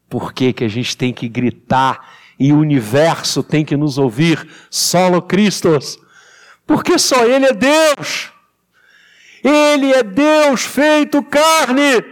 Por 0.08 0.32
que, 0.32 0.52
que 0.52 0.64
a 0.64 0.68
gente 0.68 0.96
tem 0.96 1.12
que 1.12 1.28
gritar 1.28 2.08
e 2.38 2.52
o 2.52 2.58
universo 2.58 3.42
tem 3.42 3.64
que 3.64 3.76
nos 3.76 3.98
ouvir? 3.98 4.44
Solo 4.68 5.22
Christos. 5.22 5.98
Porque 6.66 6.98
só 6.98 7.24
Ele 7.24 7.46
é 7.46 7.52
Deus. 7.52 8.31
Ele 9.42 9.92
é 9.92 10.02
Deus 10.02 10.62
feito 10.62 11.22
carne. 11.22 12.04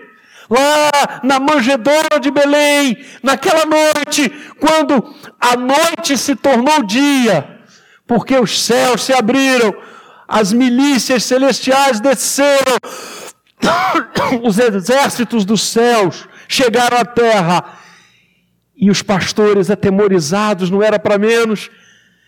lá 0.49 1.21
na 1.23 1.39
manjedoura 1.39 2.19
de 2.21 2.29
Belém, 2.31 3.05
naquela 3.23 3.65
noite, 3.65 4.29
quando 4.59 5.15
a 5.41 5.57
noite 5.57 6.19
se 6.19 6.35
tornou 6.35 6.83
dia, 6.83 7.61
porque 8.05 8.37
os 8.37 8.65
céus 8.65 9.05
se 9.05 9.13
abriram, 9.13 9.73
as 10.27 10.53
milícias 10.53 11.23
celestiais 11.23 12.01
desceram, 12.01 12.79
os 14.43 14.59
exércitos 14.59 15.45
dos 15.45 15.63
céus 15.63 16.27
chegaram 16.49 16.99
à 16.99 17.05
terra, 17.05 17.79
e 18.77 18.91
os 18.91 19.03
pastores 19.03 19.71
atemorizados, 19.71 20.69
não 20.69 20.83
era 20.83 20.99
para 20.99 21.19
menos, 21.19 21.71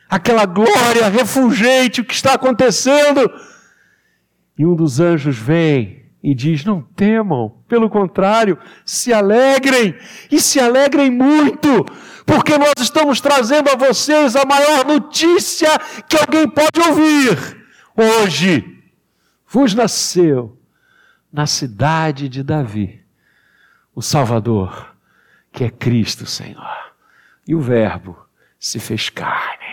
aquela 0.09 0.44
glória 0.44 1.09
refulgente, 1.09 2.02
o 2.02 2.04
que 2.04 2.14
está 2.14 2.35
acontecendo? 2.35 3.28
E 4.59 4.66
um 4.66 4.75
dos 4.75 5.00
anjos 5.00 5.38
vem 5.38 6.02
e 6.23 6.35
diz: 6.35 6.64
Não 6.64 6.82
temam, 6.82 7.62
pelo 7.66 7.90
contrário, 7.90 8.59
se 8.85 9.12
alegrem 9.12 9.97
e 10.30 10.40
se 10.40 10.61
alegrem 10.61 11.11
muito, 11.11 11.85
porque 12.25 12.56
nós 12.56 12.75
estamos 12.78 13.21
trazendo 13.21 13.71
a 13.71 13.76
vocês 13.76 14.37
a 14.37 14.44
maior 14.44 14.85
notícia 14.85 15.71
que 16.09 16.16
alguém 16.16 16.49
pode 16.49 16.80
ouvir. 16.88 17.62
Hoje 17.97 18.82
vos 19.47 19.75
nasceu 19.75 20.59
na 21.32 21.47
cidade 21.47 22.28
de 22.28 22.42
Davi 22.42 23.02
o 23.94 24.00
Salvador, 24.00 24.94
que 25.50 25.64
é 25.64 25.71
Cristo 25.71 26.25
Senhor. 26.26 26.92
E 27.47 27.54
o 27.54 27.61
Verbo 27.61 28.16
se 28.59 28.78
fez 28.78 29.09
carne 29.09 29.72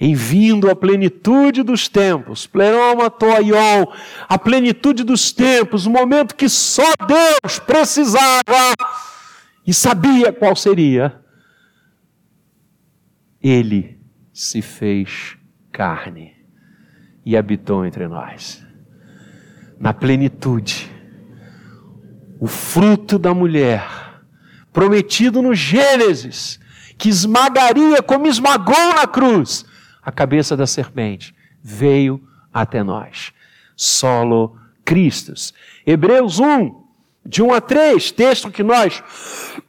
em 0.00 0.14
vindo 0.14 0.70
a 0.70 0.76
plenitude 0.76 1.62
dos 1.62 1.88
tempos, 1.88 2.46
pleroma 2.46 3.10
toion, 3.10 3.86
a 4.28 4.38
plenitude 4.38 5.02
dos 5.02 5.32
tempos, 5.32 5.86
o 5.86 5.90
momento 5.90 6.36
que 6.36 6.48
só 6.48 6.92
Deus 7.06 7.58
precisava 7.58 8.74
e 9.66 9.74
sabia 9.74 10.32
qual 10.32 10.54
seria, 10.54 11.20
ele 13.42 13.98
se 14.32 14.62
fez 14.62 15.36
carne 15.72 16.32
e 17.26 17.36
habitou 17.36 17.84
entre 17.84 18.06
nós. 18.06 18.64
Na 19.80 19.92
plenitude, 19.92 20.90
o 22.40 22.46
fruto 22.46 23.18
da 23.18 23.34
mulher, 23.34 23.84
prometido 24.72 25.42
no 25.42 25.54
Gênesis, 25.54 26.60
que 26.96 27.08
esmagaria 27.08 28.00
como 28.02 28.26
esmagou 28.26 28.94
na 28.94 29.06
cruz, 29.06 29.64
a 30.08 30.10
cabeça 30.10 30.56
da 30.56 30.66
serpente, 30.66 31.34
veio 31.62 32.26
até 32.50 32.82
nós. 32.82 33.30
Solo 33.76 34.58
Cristos. 34.82 35.52
Hebreus 35.86 36.38
1, 36.38 36.82
de 37.26 37.42
1 37.42 37.52
a 37.52 37.60
3, 37.60 38.10
texto 38.12 38.50
que 38.50 38.62
nós 38.62 39.02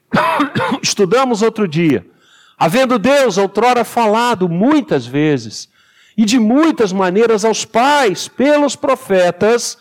estudamos 0.82 1.42
outro 1.42 1.68
dia. 1.68 2.10
Havendo 2.58 2.98
Deus 2.98 3.38
outrora 3.38 3.84
falado 3.84 4.48
muitas 4.48 5.06
vezes 5.06 5.68
e 6.16 6.24
de 6.24 6.40
muitas 6.40 6.94
maneiras 6.94 7.44
aos 7.44 7.66
pais, 7.66 8.30
pelos 8.30 8.78
profetas, 8.78 9.78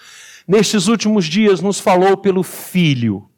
nestes 0.46 0.88
últimos 0.88 1.24
dias 1.26 1.60
nos 1.60 1.78
falou 1.78 2.16
pelo 2.16 2.42
Filho, 2.42 3.30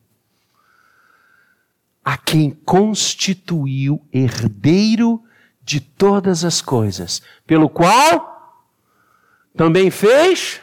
a 2.03 2.17
quem 2.17 2.51
constituiu 2.65 4.03
herdeiro 4.11 5.23
de 5.71 5.81
todas 5.81 6.45
as 6.45 6.61
coisas, 6.61 7.23
pelo 7.47 7.69
qual 7.69 8.67
também 9.57 9.89
fez 9.89 10.61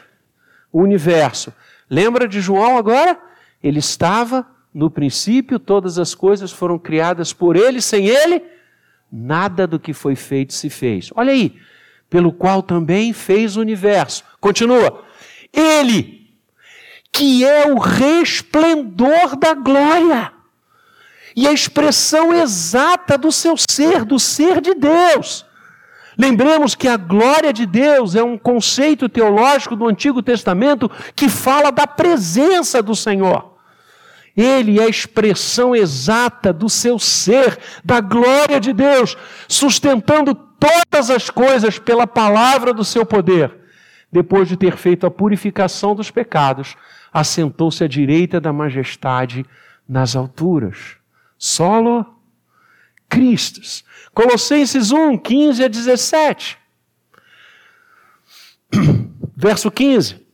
o 0.70 0.82
universo. 0.82 1.50
Lembra 1.88 2.28
de 2.28 2.42
João 2.42 2.76
agora? 2.76 3.18
Ele 3.62 3.78
estava 3.78 4.46
no 4.72 4.90
princípio, 4.90 5.58
todas 5.58 5.98
as 5.98 6.14
coisas 6.14 6.52
foram 6.52 6.78
criadas 6.78 7.32
por 7.32 7.56
ele, 7.56 7.80
sem 7.80 8.06
ele, 8.06 8.44
nada 9.10 9.66
do 9.66 9.80
que 9.80 9.94
foi 9.94 10.14
feito 10.14 10.52
se 10.52 10.68
fez. 10.68 11.10
Olha 11.14 11.32
aí, 11.32 11.56
pelo 12.10 12.30
qual 12.30 12.62
também 12.62 13.14
fez 13.14 13.56
o 13.56 13.62
universo. 13.62 14.22
Continua. 14.38 15.06
Ele, 15.50 16.28
que 17.10 17.46
é 17.46 17.66
o 17.72 17.78
resplendor 17.78 19.36
da 19.38 19.54
glória 19.54 20.37
e 21.38 21.46
a 21.46 21.52
expressão 21.52 22.34
exata 22.34 23.16
do 23.16 23.30
seu 23.30 23.54
ser, 23.56 24.04
do 24.04 24.18
ser 24.18 24.60
de 24.60 24.74
Deus. 24.74 25.46
Lembremos 26.18 26.74
que 26.74 26.88
a 26.88 26.96
glória 26.96 27.52
de 27.52 27.64
Deus 27.64 28.16
é 28.16 28.22
um 28.24 28.36
conceito 28.36 29.08
teológico 29.08 29.76
do 29.76 29.86
Antigo 29.86 30.20
Testamento 30.20 30.90
que 31.14 31.28
fala 31.28 31.70
da 31.70 31.86
presença 31.86 32.82
do 32.82 32.92
Senhor. 32.96 33.54
Ele 34.36 34.80
é 34.80 34.82
a 34.82 34.88
expressão 34.88 35.76
exata 35.76 36.52
do 36.52 36.68
seu 36.68 36.98
ser, 36.98 37.56
da 37.84 38.00
glória 38.00 38.58
de 38.58 38.72
Deus, 38.72 39.16
sustentando 39.46 40.34
todas 40.34 41.08
as 41.08 41.30
coisas 41.30 41.78
pela 41.78 42.04
palavra 42.04 42.74
do 42.74 42.82
seu 42.82 43.06
poder. 43.06 43.54
Depois 44.10 44.48
de 44.48 44.56
ter 44.56 44.76
feito 44.76 45.06
a 45.06 45.10
purificação 45.10 45.94
dos 45.94 46.10
pecados, 46.10 46.74
assentou-se 47.12 47.84
à 47.84 47.86
direita 47.86 48.40
da 48.40 48.52
majestade 48.52 49.46
nas 49.88 50.16
alturas 50.16 50.97
solo 51.38 52.04
Cristos. 53.08 53.84
Colossenses 54.12 54.90
1, 54.90 55.16
15 55.18 55.64
a 55.64 55.68
17. 55.68 56.58
Verso 59.36 59.70
15. 59.70 60.26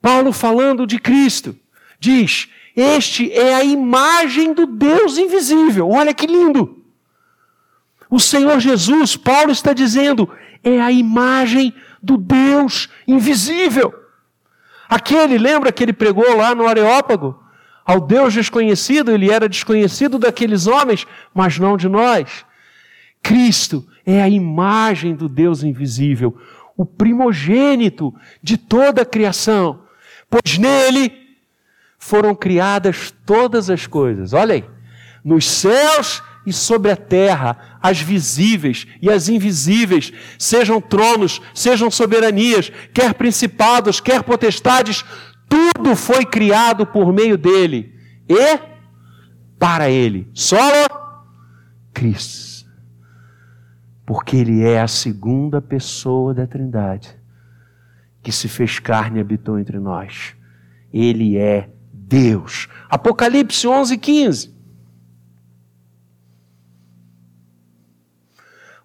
Paulo 0.00 0.32
falando 0.32 0.86
de 0.86 0.98
Cristo, 0.98 1.56
diz: 2.00 2.48
Este 2.74 3.30
é 3.32 3.54
a 3.54 3.62
imagem 3.62 4.54
do 4.54 4.66
Deus 4.66 5.18
invisível. 5.18 5.90
Olha 5.90 6.14
que 6.14 6.26
lindo! 6.26 6.82
O 8.10 8.18
Senhor 8.18 8.60
Jesus, 8.60 9.16
Paulo 9.16 9.50
está 9.50 9.72
dizendo, 9.72 10.30
é 10.62 10.80
a 10.80 10.90
imagem 10.90 11.74
do 12.02 12.16
Deus 12.16 12.88
invisível. 13.06 13.92
Aquele, 14.88 15.36
lembra 15.36 15.72
que 15.72 15.82
ele 15.82 15.92
pregou 15.92 16.36
lá 16.36 16.54
no 16.54 16.66
Areópago? 16.68 17.43
Ao 17.84 18.00
Deus 18.00 18.32
desconhecido, 18.32 19.12
ele 19.12 19.30
era 19.30 19.48
desconhecido 19.48 20.18
daqueles 20.18 20.66
homens, 20.66 21.06
mas 21.34 21.58
não 21.58 21.76
de 21.76 21.88
nós. 21.88 22.44
Cristo 23.22 23.86
é 24.06 24.22
a 24.22 24.28
imagem 24.28 25.14
do 25.14 25.28
Deus 25.28 25.62
invisível, 25.62 26.36
o 26.76 26.84
primogênito 26.84 28.14
de 28.42 28.56
toda 28.56 29.02
a 29.02 29.06
criação, 29.06 29.82
pois 30.28 30.58
nele 30.58 31.12
foram 31.98 32.34
criadas 32.34 33.14
todas 33.24 33.70
as 33.70 33.86
coisas. 33.86 34.32
Olha 34.32 34.54
aí, 34.54 34.64
nos 35.24 35.48
céus 35.48 36.22
e 36.46 36.52
sobre 36.52 36.90
a 36.90 36.96
terra, 36.96 37.78
as 37.82 38.00
visíveis 38.00 38.86
e 39.00 39.10
as 39.10 39.28
invisíveis, 39.28 40.12
sejam 40.38 40.80
tronos, 40.80 41.40
sejam 41.54 41.90
soberanias, 41.90 42.70
quer 42.92 43.14
principados, 43.14 44.00
quer 44.00 44.22
potestades, 44.22 45.04
tudo 45.54 45.94
foi 45.94 46.24
criado 46.24 46.84
por 46.84 47.12
meio 47.12 47.38
dele 47.38 47.94
e 48.28 48.58
para 49.56 49.88
ele. 49.88 50.28
Só 50.34 50.58
Cristo. 51.92 52.68
Porque 54.04 54.36
ele 54.36 54.62
é 54.62 54.80
a 54.80 54.88
segunda 54.88 55.62
pessoa 55.62 56.34
da 56.34 56.46
Trindade 56.46 57.16
que 58.20 58.32
se 58.32 58.48
fez 58.48 58.78
carne 58.78 59.18
e 59.18 59.20
habitou 59.20 59.58
entre 59.58 59.78
nós. 59.78 60.34
Ele 60.92 61.36
é 61.36 61.70
Deus. 61.92 62.68
Apocalipse 62.88 63.66
11, 63.66 63.98
15. 63.98 64.54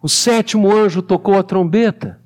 O 0.02 0.08
sétimo 0.08 0.72
anjo 0.72 1.02
tocou 1.02 1.38
a 1.38 1.44
trombeta 1.44 2.20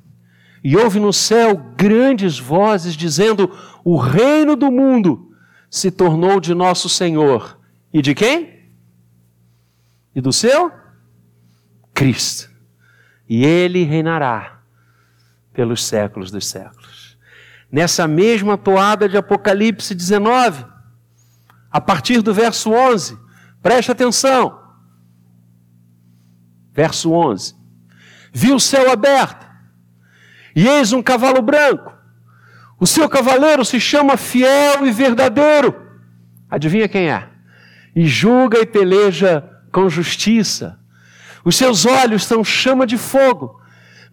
e 0.64 0.78
houve 0.78 1.00
no 1.00 1.12
céu 1.12 1.58
grandes 1.76 2.40
vozes 2.40 2.96
dizendo: 2.96 3.52
O 3.84 3.98
reino 3.98 4.56
do 4.56 4.72
mundo 4.72 5.36
se 5.70 5.92
tornou 5.92 6.40
de 6.40 6.54
nosso 6.54 6.88
Senhor. 6.88 7.60
E 7.92 8.02
de 8.02 8.16
quem? 8.16 8.72
E 10.16 10.22
do 10.22 10.32
seu? 10.32 10.72
Cristo. 11.94 12.50
E 13.28 13.44
ele 13.46 13.84
reinará 13.84 14.62
pelos 15.52 15.84
séculos 15.84 16.32
dos 16.32 16.48
séculos. 16.48 17.18
Nessa 17.72 18.08
mesma 18.08 18.58
toada 18.58 19.10
de 19.10 19.18
Apocalipse 19.18 19.94
19, 19.94 20.66
a 21.70 21.82
partir 21.82 22.22
do 22.22 22.34
verso 22.34 22.72
11, 22.72 23.18
preste 23.62 23.92
atenção. 23.92 24.62
Verso 26.72 27.12
11: 27.12 27.56
Viu 28.32 28.56
o 28.56 28.60
céu 28.60 28.92
aberto 28.92 29.53
e 30.56 30.68
eis 30.68 30.94
um 30.94 31.02
cavalo 31.02 31.42
branco. 31.42 31.94
O 32.80 32.86
seu 32.86 33.08
cavaleiro 33.08 33.64
se 33.64 33.80
chama 33.80 34.18
fiel 34.18 34.86
e 34.86 34.92
verdadeiro. 34.92 35.76
Adivinha 36.50 36.88
quem 36.88 37.10
é? 37.10 37.28
E 37.96 38.06
julga 38.06 38.60
e 38.60 38.66
peleja 38.66 39.44
com 39.72 39.90
justiça. 39.90 40.80
Os 41.46 41.56
seus 41.56 41.86
olhos 41.86 42.26
são 42.26 42.44
chama 42.44 42.86
de 42.86 42.98
fogo. 42.98 43.60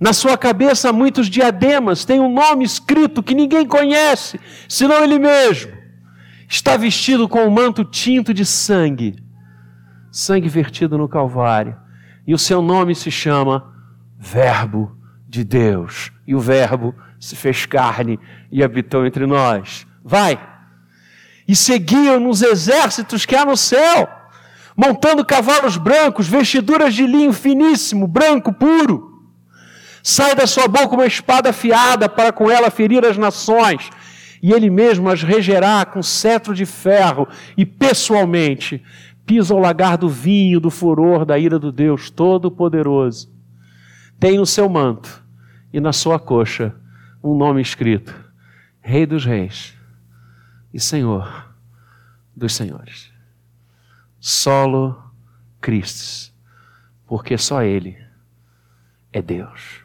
Na 0.00 0.14
sua 0.14 0.38
cabeça 0.38 0.88
há 0.88 0.92
muitos 0.92 1.28
diademas, 1.28 2.06
tem 2.06 2.18
um 2.18 2.32
nome 2.32 2.64
escrito 2.64 3.22
que 3.22 3.34
ninguém 3.34 3.66
conhece, 3.66 4.40
senão 4.66 5.04
ele 5.04 5.18
mesmo. 5.18 5.72
está 6.48 6.76
vestido 6.76 7.28
com 7.28 7.40
um 7.40 7.50
manto 7.50 7.84
tinto 7.84 8.32
de 8.32 8.44
sangue, 8.46 9.22
sangue 10.10 10.48
vertido 10.48 10.96
no 10.96 11.08
Calvário, 11.08 11.76
e 12.26 12.32
o 12.32 12.38
seu 12.38 12.62
nome 12.62 12.94
se 12.94 13.10
chama 13.10 13.72
Verbo 14.18 14.96
de 15.28 15.44
Deus. 15.44 16.10
E 16.30 16.34
o 16.36 16.38
Verbo 16.38 16.94
se 17.18 17.34
fez 17.34 17.66
carne 17.66 18.16
e 18.52 18.62
habitou 18.62 19.04
entre 19.04 19.26
nós. 19.26 19.84
Vai! 20.04 20.40
E 21.48 21.56
seguiam 21.56 22.20
nos 22.20 22.40
exércitos 22.40 23.26
que 23.26 23.34
há 23.34 23.44
no 23.44 23.56
céu, 23.56 24.08
montando 24.76 25.24
cavalos 25.24 25.76
brancos, 25.76 26.28
vestiduras 26.28 26.94
de 26.94 27.04
linho 27.04 27.32
finíssimo, 27.32 28.06
branco, 28.06 28.52
puro. 28.52 29.24
Sai 30.04 30.36
da 30.36 30.46
sua 30.46 30.68
boca 30.68 30.94
uma 30.94 31.04
espada 31.04 31.50
afiada 31.50 32.08
para 32.08 32.30
com 32.30 32.48
ela 32.48 32.70
ferir 32.70 33.04
as 33.04 33.16
nações, 33.16 33.90
e 34.40 34.52
ele 34.52 34.70
mesmo 34.70 35.10
as 35.10 35.24
regerá 35.24 35.84
com 35.84 36.00
cetro 36.00 36.54
de 36.54 36.64
ferro, 36.64 37.26
e 37.56 37.66
pessoalmente 37.66 38.80
pisa 39.26 39.52
o 39.52 39.58
lagar 39.58 39.98
do 39.98 40.08
vinho 40.08 40.60
do 40.60 40.70
furor 40.70 41.24
da 41.24 41.36
ira 41.36 41.58
do 41.58 41.72
Deus 41.72 42.08
Todo-Poderoso. 42.08 43.28
Tem 44.20 44.38
no 44.38 44.46
seu 44.46 44.68
manto 44.68 45.28
e 45.72 45.80
na 45.80 45.92
sua 45.92 46.18
coxa 46.18 46.74
um 47.22 47.36
nome 47.36 47.60
escrito: 47.60 48.14
Rei 48.80 49.06
dos 49.06 49.24
Reis 49.24 49.74
e 50.72 50.80
Senhor 50.80 51.54
dos 52.34 52.54
Senhores. 52.54 53.10
Solo 54.18 55.02
Cristo, 55.60 56.32
porque 57.06 57.36
só 57.38 57.62
Ele 57.62 57.96
é 59.12 59.22
Deus. 59.22 59.80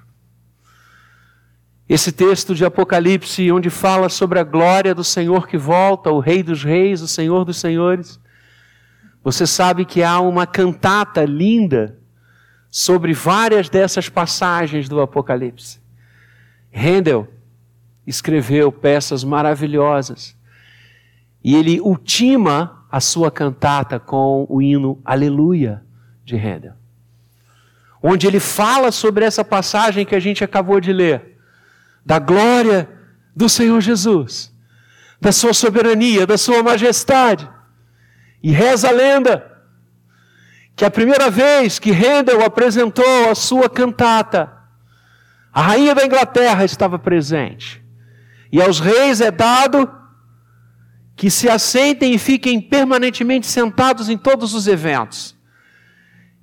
Esse 1.88 2.12
texto 2.12 2.56
de 2.56 2.66
Apocalipse, 2.66 3.52
onde 3.52 3.70
fala 3.70 4.10
sobre 4.10 4.40
a 4.40 4.44
glória 4.44 4.96
do 4.96 5.04
Senhor 5.04 5.48
que 5.48 5.58
volta, 5.58 6.10
o 6.10 6.20
Rei 6.20 6.42
dos 6.42 6.64
Reis, 6.64 7.02
o 7.02 7.08
Senhor 7.08 7.46
dos 7.46 7.58
Senhores, 7.58 8.20
você 9.24 9.46
sabe 9.46 9.86
que 9.86 10.02
há 10.02 10.20
uma 10.20 10.48
cantata 10.48 11.24
linda 11.26 12.00
sobre 12.78 13.14
várias 13.14 13.70
dessas 13.70 14.10
passagens 14.10 14.90
do 14.90 15.00
Apocalipse. 15.00 15.80
Handel 16.74 17.26
escreveu 18.06 18.70
peças 18.70 19.24
maravilhosas 19.24 20.36
e 21.42 21.56
ele 21.56 21.80
ultima 21.80 22.86
a 22.92 23.00
sua 23.00 23.32
cantata 23.32 23.98
com 23.98 24.46
o 24.50 24.62
hino 24.62 25.02
Aleluia 25.06 25.86
de 26.26 26.36
Handel, 26.36 26.74
onde 28.04 28.28
ele 28.28 28.42
fala 28.42 28.92
sobre 28.92 29.24
essa 29.24 29.46
passagem 29.46 30.06
que 30.06 30.14
a 30.14 30.20
gente 30.20 30.44
acabou 30.44 30.82
de 30.82 30.92
ler, 30.92 31.38
da 32.06 32.20
glória 32.20 32.90
do 33.34 33.48
Senhor 33.48 33.80
Jesus, 33.80 34.54
da 35.22 35.32
sua 35.32 35.54
soberania, 35.54 36.28
da 36.28 36.38
sua 36.38 36.62
majestade. 36.62 37.50
E 38.44 38.52
reza 38.52 38.90
a 38.90 38.92
lenda 38.92 39.55
que 40.76 40.84
a 40.84 40.92
primeira 40.92 41.30
vez 41.30 41.80
que 41.80 41.92
Handel 41.92 42.44
apresentou 42.44 43.30
a 43.30 43.36
sua 43.36 43.70
cantata, 43.70 44.52
a 45.54 45.62
rainha 45.62 45.96
da 45.96 46.06
Inglaterra 46.06 46.66
estava 46.66 47.00
presente. 47.00 47.82
E 48.52 48.62
aos 48.62 48.80
reis 48.80 49.22
é 49.22 49.32
dado 49.32 49.90
que 51.16 51.32
se 51.32 51.50
assentem 51.50 52.14
e 52.14 52.18
fiquem 52.18 52.60
permanentemente 52.60 53.48
sentados 53.48 54.10
em 54.10 54.18
todos 54.18 54.54
os 54.54 54.68
eventos. 54.68 55.34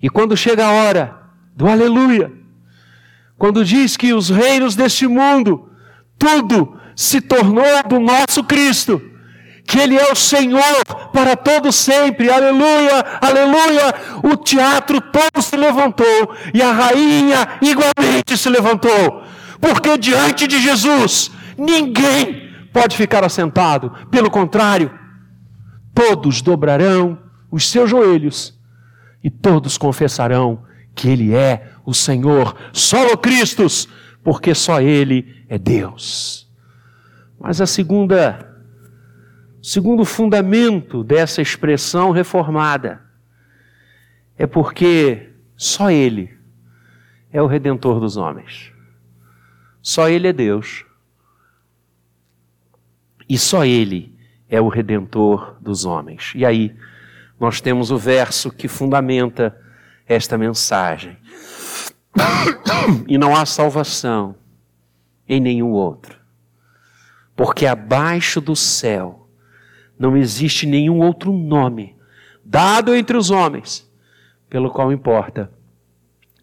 E 0.03 0.09
quando 0.09 0.37
chega 0.37 0.67
a 0.67 0.73
hora 0.73 1.21
do 1.55 1.69
aleluia, 1.69 2.33
quando 3.37 3.65
diz 3.65 3.99
que 3.99 4.15
os 4.15 4.31
reinos 4.31 4.75
deste 4.75 5.07
mundo, 5.07 5.71
tudo 6.19 6.81
se 6.97 7.21
tornou 7.21 7.83
do 7.87 8.01
nosso 8.01 8.43
Cristo, 8.45 9.12
que 9.73 9.79
Ele 9.79 9.97
é 9.97 10.13
o 10.13 10.15
Senhor 10.15 10.85
para 11.15 11.35
todo 11.35 11.73
sempre, 11.73 12.31
aleluia, 12.31 13.03
aleluia. 13.23 13.95
O 14.23 14.37
teatro 14.37 15.01
todo 15.01 15.43
se 15.43 15.57
levantou 15.57 16.37
e 16.53 16.61
a 16.61 16.71
rainha 16.71 17.59
igualmente 17.63 18.37
se 18.37 18.51
levantou, 18.51 19.23
porque 19.59 19.97
diante 19.97 20.47
de 20.47 20.61
Jesus 20.61 21.31
ninguém 21.57 22.51
pode 22.71 22.95
ficar 22.99 23.25
assentado, 23.25 23.91
pelo 24.11 24.31
contrário, 24.31 24.93
todos 25.95 26.43
dobrarão 26.43 27.19
os 27.51 27.67
seus 27.71 27.89
joelhos 27.89 28.55
e 29.25 29.31
todos 29.31 29.79
confessarão 29.79 30.65
que 30.95 31.09
Ele 31.09 31.35
é 31.35 31.71
o 31.87 31.95
Senhor, 31.95 32.55
só 32.75 33.07
o 33.07 33.17
Cristo, 33.17 33.67
porque 34.23 34.55
só 34.55 34.83
Ele 34.83 35.47
é 35.49 35.57
Deus. 35.57 36.47
Mas 37.41 37.59
a 37.59 37.67
segunda 37.67 38.52
segundo 39.63 40.05
fundamento 40.05 41.05
dessa 41.05 41.41
expressão 41.41 42.11
reformada 42.11 43.01
é 44.37 44.47
porque 44.47 45.31
só 45.57 45.91
Ele 45.91 46.37
é 47.33 47.41
o 47.41 47.47
redentor 47.47 48.01
dos 48.01 48.17
homens. 48.17 48.73
Só 49.81 50.09
Ele 50.09 50.27
é 50.27 50.33
Deus. 50.33 50.85
E 53.29 53.39
só 53.39 53.65
Ele 53.65 54.19
é 54.49 54.61
o 54.61 54.69
redentor 54.69 55.57
dos 55.61 55.85
homens. 55.85 56.33
E 56.35 56.45
aí, 56.45 56.77
nós 57.39 57.61
temos 57.61 57.91
o 57.91 57.97
verso 57.97 58.51
que 58.51 58.69
fundamenta 58.69 59.57
esta 60.07 60.37
mensagem. 60.37 61.17
E 63.07 63.17
não 63.17 63.35
há 63.35 63.47
salvação 63.47 64.35
em 65.29 65.41
nenhum 65.41 65.71
outro, 65.71 66.19
porque 67.35 67.65
abaixo 67.65 68.41
do 68.41 68.55
céu 68.55 69.22
não 70.03 70.17
existe 70.17 70.67
nenhum 70.67 70.99
outro 70.99 71.33
nome 71.33 71.95
dado 72.45 72.93
entre 72.93 73.17
os 73.17 73.31
homens 73.31 73.89
pelo 74.51 74.69
qual 74.69 74.93
importa 74.93 75.49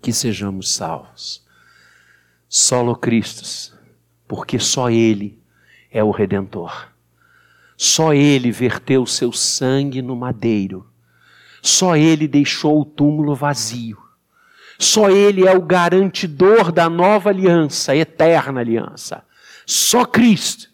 que 0.01 0.13
sejamos 0.13 0.73
salvos. 0.73 1.45
Solo 2.47 2.95
Cristo, 2.95 3.77
porque 4.25 4.57
só 4.57 4.89
Ele 4.89 5.37
é 5.91 6.01
o 6.01 6.09
Redentor. 6.09 6.87
Só 7.75 8.13
Ele 8.13 8.49
verteu 8.49 9.05
seu 9.05 9.33
sangue 9.33 10.01
no 10.01 10.15
madeiro. 10.15 10.87
Só 11.61 11.97
Ele 11.97 12.29
deixou 12.29 12.79
o 12.79 12.85
túmulo 12.85 13.35
vazio. 13.35 13.97
Só 14.79 15.09
Ele 15.09 15.45
é 15.45 15.51
o 15.51 15.61
garantidor 15.61 16.71
da 16.71 16.89
nova 16.89 17.29
aliança, 17.29 17.93
eterna 17.93 18.61
aliança. 18.61 19.21
Só 19.65 20.05
Cristo 20.05 20.68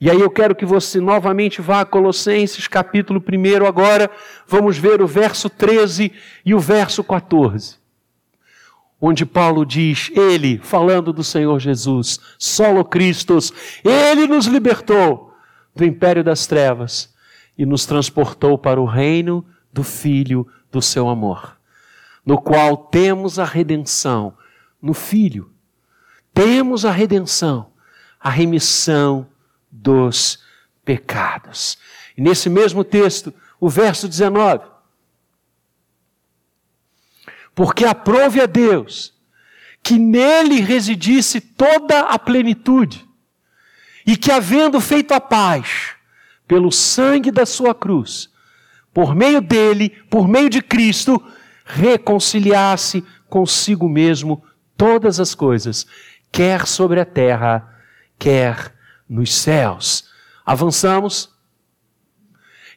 e 0.00 0.08
aí 0.08 0.20
eu 0.20 0.30
quero 0.30 0.54
que 0.54 0.64
você 0.64 1.00
novamente 1.00 1.60
vá 1.60 1.80
a 1.80 1.84
Colossenses 1.84 2.68
capítulo 2.68 3.20
1 3.20 3.66
agora, 3.66 4.10
vamos 4.46 4.78
ver 4.78 5.02
o 5.02 5.06
verso 5.06 5.50
13 5.50 6.12
e 6.44 6.54
o 6.54 6.60
verso 6.60 7.02
14. 7.02 7.76
Onde 9.00 9.26
Paulo 9.26 9.64
diz, 9.64 10.10
ele, 10.14 10.58
falando 10.58 11.12
do 11.12 11.24
Senhor 11.24 11.58
Jesus, 11.58 12.18
solo 12.38 12.84
Christus, 12.84 13.52
ele 13.84 14.26
nos 14.26 14.46
libertou 14.46 15.34
do 15.74 15.84
império 15.84 16.22
das 16.22 16.46
trevas 16.46 17.12
e 17.56 17.66
nos 17.66 17.84
transportou 17.84 18.56
para 18.56 18.80
o 18.80 18.86
reino 18.86 19.44
do 19.72 19.82
Filho 19.82 20.46
do 20.70 20.80
seu 20.80 21.08
amor, 21.08 21.56
no 22.24 22.40
qual 22.40 22.76
temos 22.76 23.38
a 23.38 23.44
redenção 23.44 24.34
no 24.80 24.94
Filho. 24.94 25.50
Temos 26.32 26.84
a 26.84 26.90
redenção, 26.90 27.72
a 28.20 28.30
remissão 28.30 29.26
dos 29.82 30.42
pecados. 30.84 31.78
E 32.16 32.22
nesse 32.22 32.48
mesmo 32.48 32.82
texto, 32.82 33.32
o 33.60 33.68
verso 33.68 34.08
19. 34.08 34.64
Porque 37.54 37.84
aprove 37.84 38.40
a 38.40 38.46
Deus 38.46 39.14
que 39.82 39.98
nele 39.98 40.60
residisse 40.60 41.40
toda 41.40 42.00
a 42.00 42.18
plenitude, 42.18 43.06
e 44.06 44.16
que, 44.16 44.30
havendo 44.30 44.80
feito 44.80 45.12
a 45.12 45.20
paz 45.20 45.94
pelo 46.46 46.72
sangue 46.72 47.30
da 47.30 47.44
sua 47.44 47.74
cruz, 47.74 48.30
por 48.92 49.14
meio 49.14 49.40
dele, 49.40 49.90
por 50.10 50.26
meio 50.26 50.48
de 50.48 50.62
Cristo, 50.62 51.22
reconciliasse 51.64 53.04
consigo 53.28 53.88
mesmo 53.88 54.42
todas 54.76 55.20
as 55.20 55.34
coisas, 55.34 55.86
quer 56.32 56.66
sobre 56.66 57.00
a 57.00 57.04
terra, 57.04 57.82
quer 58.18 58.74
nos 59.08 59.34
céus. 59.34 60.04
Avançamos. 60.44 61.30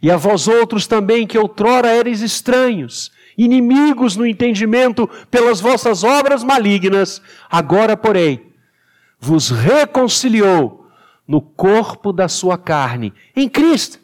E 0.02 0.10
a 0.10 0.18
vós 0.18 0.48
outros 0.48 0.88
também, 0.88 1.28
que 1.28 1.38
outrora 1.38 1.94
eres 1.94 2.22
estranhos, 2.22 3.12
inimigos 3.38 4.16
no 4.16 4.26
entendimento 4.26 5.08
pelas 5.30 5.60
vossas 5.60 6.04
obras 6.04 6.44
malignas, 6.44 7.22
agora, 7.50 7.96
porém, 7.96 8.52
vos 9.20 9.50
reconciliou 9.50 10.88
no 11.28 11.40
corpo 11.42 12.12
da 12.12 12.28
sua 12.28 12.58
carne, 12.58 13.14
em 13.36 13.48
Cristo. 13.48 14.00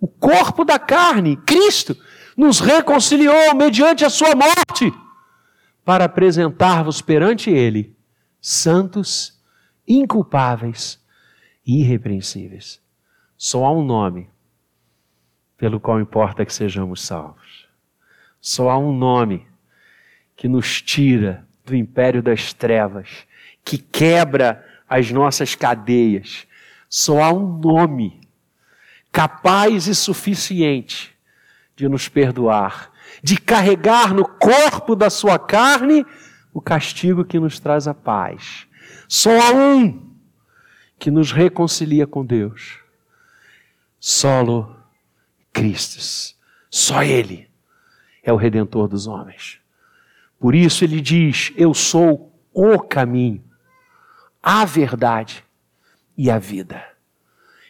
O 0.00 0.08
corpo 0.08 0.64
da 0.64 0.78
carne, 0.78 1.36
Cristo, 1.36 1.96
nos 2.36 2.58
reconciliou 2.58 3.54
mediante 3.54 4.04
a 4.04 4.10
sua 4.10 4.34
morte, 4.34 4.92
para 5.84 6.04
apresentar-vos 6.04 7.00
perante 7.00 7.50
Ele, 7.50 7.96
santos, 8.40 9.40
inculpáveis 9.86 11.01
irrepreensíveis. 11.66 12.80
Só 13.36 13.64
há 13.64 13.72
um 13.72 13.84
nome 13.84 14.28
pelo 15.56 15.78
qual 15.78 16.00
importa 16.00 16.44
que 16.44 16.52
sejamos 16.52 17.02
salvos. 17.02 17.68
Só 18.40 18.70
há 18.70 18.78
um 18.78 18.96
nome 18.96 19.46
que 20.36 20.48
nos 20.48 20.82
tira 20.82 21.46
do 21.64 21.76
império 21.76 22.22
das 22.22 22.52
trevas, 22.52 23.08
que 23.64 23.78
quebra 23.78 24.66
as 24.88 25.10
nossas 25.10 25.54
cadeias. 25.54 26.46
Só 26.88 27.22
há 27.22 27.32
um 27.32 27.58
nome 27.58 28.20
capaz 29.12 29.86
e 29.86 29.94
suficiente 29.94 31.14
de 31.76 31.88
nos 31.88 32.08
perdoar, 32.08 32.90
de 33.22 33.36
carregar 33.36 34.12
no 34.12 34.26
corpo 34.26 34.96
da 34.96 35.10
sua 35.10 35.38
carne 35.38 36.04
o 36.52 36.60
castigo 36.60 37.24
que 37.24 37.38
nos 37.38 37.58
traz 37.60 37.86
a 37.86 37.94
paz. 37.94 38.66
Só 39.08 39.30
há 39.30 39.52
um 39.52 40.11
que 41.02 41.10
nos 41.10 41.32
reconcilia 41.32 42.06
com 42.06 42.24
Deus. 42.24 42.78
Solo 43.98 44.76
Christus. 45.52 46.38
Só 46.70 47.02
Ele 47.02 47.50
é 48.22 48.32
o 48.32 48.36
redentor 48.36 48.86
dos 48.86 49.08
homens. 49.08 49.58
Por 50.38 50.54
isso 50.54 50.84
ele 50.84 51.00
diz: 51.00 51.52
Eu 51.56 51.74
sou 51.74 52.32
o 52.52 52.78
caminho, 52.78 53.42
a 54.40 54.64
verdade 54.64 55.44
e 56.16 56.30
a 56.30 56.38
vida. 56.38 56.80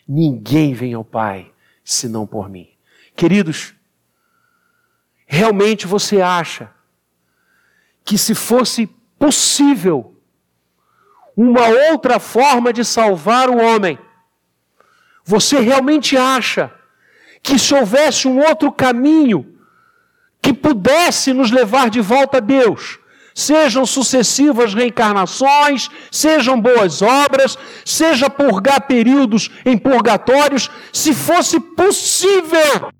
Ninguém 0.06 0.74
vem 0.74 0.92
ao 0.92 1.02
Pai 1.02 1.50
senão 1.82 2.26
por 2.26 2.50
mim. 2.50 2.68
Queridos, 3.16 3.74
realmente 5.24 5.86
você 5.86 6.20
acha 6.20 6.70
que 8.04 8.18
se 8.18 8.34
fosse 8.34 8.86
possível 9.18 10.11
uma 11.36 11.66
outra 11.90 12.18
forma 12.18 12.72
de 12.72 12.84
salvar 12.84 13.48
o 13.48 13.56
homem, 13.56 13.98
você 15.24 15.60
realmente 15.60 16.16
acha 16.16 16.72
que 17.42 17.58
se 17.58 17.74
houvesse 17.74 18.28
um 18.28 18.40
outro 18.40 18.70
caminho 18.70 19.58
que 20.40 20.52
pudesse 20.52 21.32
nos 21.32 21.50
levar 21.50 21.88
de 21.88 22.00
volta 22.00 22.38
a 22.38 22.40
Deus, 22.40 22.98
sejam 23.34 23.86
sucessivas 23.86 24.74
reencarnações, 24.74 25.88
sejam 26.10 26.60
boas 26.60 27.00
obras, 27.00 27.56
seja 27.84 28.28
purgar 28.28 28.86
períodos 28.86 29.50
em 29.64 29.78
purgatórios, 29.78 30.70
se 30.92 31.14
fosse 31.14 31.58
possível, 31.58 32.92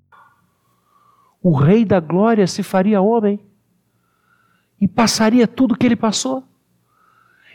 o 1.43 1.53
Rei 1.53 1.83
da 1.83 1.99
Glória 1.99 2.47
se 2.47 2.63
faria 2.63 3.01
homem 3.01 3.37
e 4.79 4.87
passaria 4.87 5.45
tudo 5.45 5.73
o 5.73 5.77
que 5.77 5.85
ele 5.85 5.95
passou. 5.97 6.47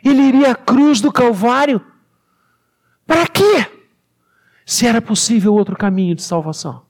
Ele 0.05 0.23
iria 0.23 0.53
à 0.53 0.55
cruz 0.55 1.01
do 1.01 1.13
Calvário. 1.13 1.81
Para 3.07 3.27
quê? 3.27 3.67
Se 4.65 4.87
era 4.87 5.01
possível 5.01 5.55
outro 5.55 5.77
caminho 5.77 6.15
de 6.15 6.23
salvação. 6.23 6.83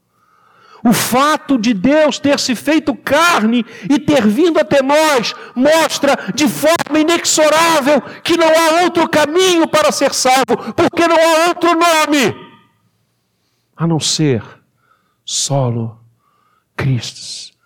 O 0.85 0.93
fato 0.93 1.59
de 1.59 1.75
Deus 1.75 2.19
ter 2.19 2.39
se 2.39 2.55
feito 2.55 2.95
carne 2.95 3.67
e 3.91 3.99
ter 3.99 4.27
vindo 4.27 4.59
até 4.59 4.81
nós 4.81 5.35
mostra 5.55 6.17
de 6.35 6.49
forma 6.49 7.01
inexorável 7.01 8.01
que 8.23 8.37
não 8.37 8.47
há 8.47 8.83
outro 8.85 9.09
caminho 9.09 9.67
para 9.67 9.91
ser 9.91 10.15
salvo, 10.15 10.73
porque 10.77 11.07
não 11.07 11.17
há 11.17 11.49
outro 11.49 11.71
nome 11.71 12.49
a 13.79 13.87
não 13.87 14.01
ser 14.01 14.43
solo 15.25 16.01
Cristo. 16.77 17.57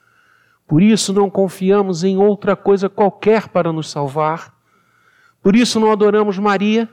Por 0.68 0.82
isso 0.82 1.12
não 1.12 1.30
confiamos 1.30 2.04
em 2.04 2.18
outra 2.18 2.54
coisa 2.54 2.88
qualquer 2.88 3.48
para 3.48 3.72
nos 3.72 3.90
salvar. 3.90 4.54
Por 5.42 5.56
isso 5.56 5.80
não 5.80 5.90
adoramos 5.90 6.38
Maria. 6.38 6.88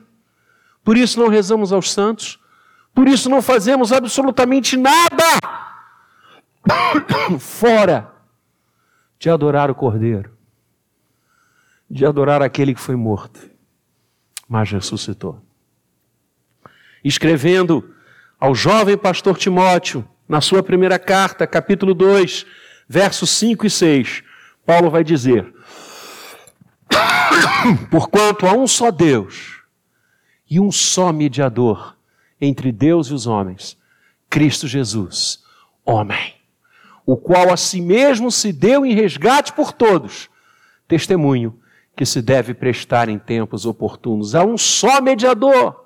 Por 0.84 0.98
isso 0.98 1.20
não 1.20 1.28
rezamos 1.28 1.72
aos 1.72 1.92
santos. 1.92 2.40
Por 2.94 3.08
isso 3.08 3.30
não 3.30 3.42
fazemos 3.42 3.92
absolutamente 3.92 4.76
nada 4.76 5.40
fora 7.40 8.12
de 9.18 9.30
adorar 9.30 9.70
o 9.70 9.76
Cordeiro, 9.76 10.32
de 11.90 12.06
adorar 12.06 12.42
aquele 12.42 12.74
que 12.74 12.82
foi 12.82 12.96
morto, 12.96 13.40
mas 14.48 14.72
ressuscitou. 14.72 15.42
Escrevendo 17.04 17.94
ao 18.40 18.56
jovem 18.56 18.98
pastor 18.98 19.38
Timóteo, 19.38 20.08
na 20.28 20.42
sua 20.42 20.64
primeira 20.64 20.98
carta, 20.98 21.46
capítulo 21.48 21.94
2, 21.94 22.46
versos 22.88 23.30
5 23.32 23.66
e 23.66 23.70
6, 23.70 24.24
Paulo 24.66 24.90
vai 24.90 25.04
dizer: 25.04 25.54
Porquanto 27.90 28.48
há 28.48 28.54
um 28.54 28.68
só 28.68 28.92
Deus 28.92 29.62
e 30.50 30.60
um 30.60 30.72
só 30.72 31.12
mediador 31.12 31.96
entre 32.42 32.72
Deus 32.72 33.08
e 33.08 33.14
os 33.14 33.28
homens, 33.28 33.78
Cristo 34.30 34.68
Jesus, 34.68 35.44
homem 35.86 36.40
o 37.10 37.18
qual 37.18 37.52
a 37.52 37.58
si 37.58 37.82
mesmo 37.82 38.32
se 38.32 38.54
deu 38.54 38.86
em 38.86 38.94
resgate 38.94 39.52
por 39.54 39.74
todos, 39.74 40.30
testemunho 40.88 41.60
que 41.96 42.06
se 42.06 42.22
deve 42.22 42.54
prestar 42.54 43.10
em 43.10 43.18
tempos 43.18 43.66
oportunos. 43.66 44.36
Há 44.36 44.44
um 44.44 44.60
só 44.60 45.02
mediador. 45.02 45.86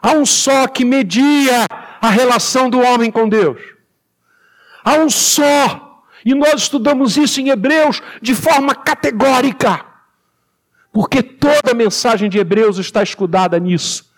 Há 0.00 0.12
um 0.12 0.24
só 0.24 0.66
que 0.66 0.86
media 0.86 1.66
a 2.00 2.08
relação 2.08 2.70
do 2.70 2.80
homem 2.80 3.10
com 3.10 3.28
Deus. 3.28 3.60
Há 4.82 4.94
um 4.94 5.10
só. 5.10 5.85
E 6.26 6.34
nós 6.34 6.62
estudamos 6.62 7.16
isso 7.16 7.40
em 7.40 7.48
Hebreus 7.48 8.02
de 8.20 8.34
forma 8.34 8.74
categórica. 8.74 9.86
Porque 10.92 11.22
toda 11.22 11.70
a 11.70 11.74
mensagem 11.74 12.28
de 12.28 12.36
Hebreus 12.36 12.78
está 12.78 13.02
escudada 13.02 13.58
nisso. 13.58 14.12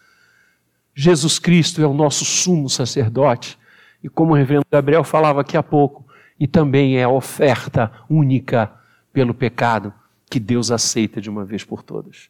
Jesus 0.95 1.39
Cristo 1.39 1.81
é 1.81 1.87
o 1.87 1.95
nosso 1.95 2.25
sumo 2.25 2.69
sacerdote 2.69 3.59
e 4.03 4.09
como 4.09 4.33
o 4.33 4.35
reverendo 4.35 4.67
Gabriel 4.71 5.05
falava 5.05 5.41
aqui 5.41 5.57
há 5.57 5.63
pouco, 5.63 6.07
e 6.39 6.47
também 6.47 6.97
é 6.97 7.05
a 7.05 7.09
oferta 7.09 7.91
única 8.09 8.71
pelo 9.13 9.35
pecado 9.35 9.93
que 10.31 10.39
Deus 10.39 10.71
aceita 10.71 11.21
de 11.21 11.29
uma 11.29 11.45
vez 11.45 11.65
por 11.65 11.83
todas. 11.83 12.29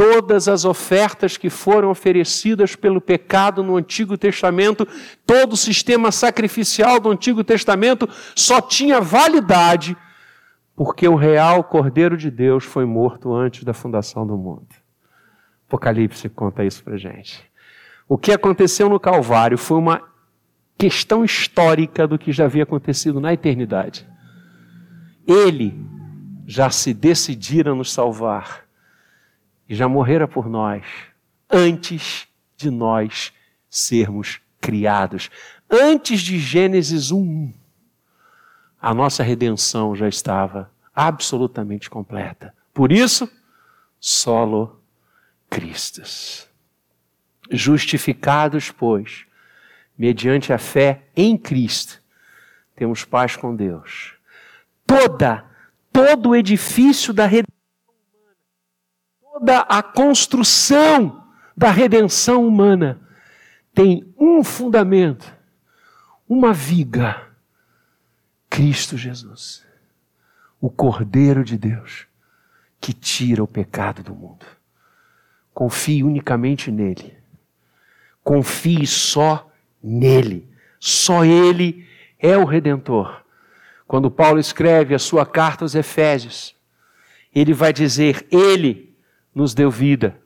Todas 0.00 0.48
as 0.48 0.64
ofertas 0.64 1.36
que 1.36 1.50
foram 1.50 1.90
oferecidas 1.90 2.74
pelo 2.74 3.02
pecado 3.02 3.62
no 3.62 3.76
Antigo 3.76 4.16
Testamento, 4.16 4.88
todo 5.26 5.52
o 5.52 5.58
sistema 5.58 6.10
sacrificial 6.10 6.98
do 6.98 7.10
Antigo 7.10 7.44
Testamento 7.44 8.08
só 8.34 8.62
tinha 8.62 8.98
validade 8.98 9.94
porque 10.74 11.06
o 11.06 11.16
real 11.16 11.62
Cordeiro 11.62 12.16
de 12.16 12.30
Deus 12.30 12.64
foi 12.64 12.86
morto 12.86 13.34
antes 13.34 13.62
da 13.62 13.74
fundação 13.74 14.26
do 14.26 14.38
mundo. 14.38 14.68
Apocalipse 15.68 16.30
conta 16.30 16.64
isso 16.64 16.82
para 16.82 16.96
gente. 16.96 17.44
O 18.08 18.16
que 18.16 18.32
aconteceu 18.32 18.88
no 18.88 18.98
Calvário 18.98 19.58
foi 19.58 19.76
uma 19.76 20.02
questão 20.78 21.22
histórica 21.22 22.08
do 22.08 22.18
que 22.18 22.32
já 22.32 22.46
havia 22.46 22.62
acontecido 22.62 23.20
na 23.20 23.34
eternidade. 23.34 24.08
Ele 25.26 25.78
já 26.46 26.70
se 26.70 26.94
decidira 26.94 27.74
nos 27.74 27.92
salvar 27.92 28.69
e 29.70 29.74
já 29.76 29.88
morrera 29.88 30.26
por 30.26 30.48
nós 30.48 30.84
antes 31.48 32.26
de 32.56 32.68
nós 32.68 33.32
sermos 33.68 34.40
criados. 34.60 35.30
Antes 35.70 36.22
de 36.22 36.40
Gênesis 36.40 37.12
1, 37.12 37.54
a 38.82 38.92
nossa 38.92 39.22
redenção 39.22 39.94
já 39.94 40.08
estava 40.08 40.72
absolutamente 40.92 41.88
completa. 41.88 42.52
Por 42.74 42.90
isso, 42.90 43.30
solo 44.00 44.82
Cristos. 45.48 46.48
Justificados, 47.48 48.72
pois, 48.72 49.24
mediante 49.96 50.52
a 50.52 50.58
fé 50.58 51.04
em 51.16 51.36
Cristo, 51.38 52.02
temos 52.74 53.04
paz 53.04 53.36
com 53.36 53.54
Deus. 53.54 54.14
Toda, 54.84 55.44
todo 55.92 56.30
o 56.30 56.36
edifício 56.36 57.14
da 57.14 57.26
redenção 57.26 57.59
toda 59.40 59.60
a 59.60 59.82
construção 59.82 61.24
da 61.56 61.70
redenção 61.70 62.46
humana 62.46 63.00
tem 63.74 64.14
um 64.18 64.44
fundamento, 64.44 65.34
uma 66.28 66.52
viga: 66.52 67.22
Cristo 68.50 68.98
Jesus, 68.98 69.64
o 70.60 70.68
Cordeiro 70.68 71.42
de 71.42 71.56
Deus, 71.56 72.06
que 72.78 72.92
tira 72.92 73.42
o 73.42 73.48
pecado 73.48 74.02
do 74.02 74.14
mundo. 74.14 74.44
Confie 75.54 76.04
unicamente 76.04 76.70
nele. 76.70 77.16
Confie 78.22 78.86
só 78.86 79.50
nele. 79.82 80.48
Só 80.78 81.24
ele 81.24 81.86
é 82.18 82.36
o 82.36 82.44
redentor. 82.44 83.22
Quando 83.86 84.10
Paulo 84.10 84.38
escreve 84.38 84.94
a 84.94 84.98
sua 84.98 85.26
carta 85.26 85.64
aos 85.64 85.74
Efésios, 85.74 86.54
ele 87.34 87.52
vai 87.52 87.72
dizer: 87.72 88.26
Ele 88.30 88.89
nos 89.34 89.54
deu 89.54 89.70
vida, 89.70 90.20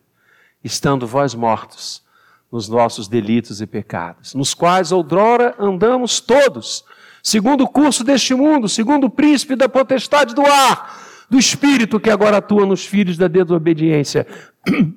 estando 0.62 1.06
vós 1.06 1.34
mortos 1.34 2.02
nos 2.50 2.68
nossos 2.68 3.08
delitos 3.08 3.60
e 3.60 3.66
pecados, 3.66 4.32
nos 4.34 4.54
quais 4.54 4.92
outrora 4.92 5.54
andamos 5.58 6.20
todos, 6.20 6.84
segundo 7.22 7.64
o 7.64 7.68
curso 7.68 8.04
deste 8.04 8.34
mundo, 8.34 8.68
segundo 8.68 9.08
o 9.08 9.10
príncipe 9.10 9.56
da 9.56 9.68
potestade 9.68 10.34
do 10.34 10.42
ar, 10.46 11.26
do 11.28 11.38
espírito 11.38 11.98
que 11.98 12.10
agora 12.10 12.36
atua 12.36 12.64
nos 12.64 12.86
filhos 12.86 13.16
da 13.16 13.26
desobediência, 13.26 14.26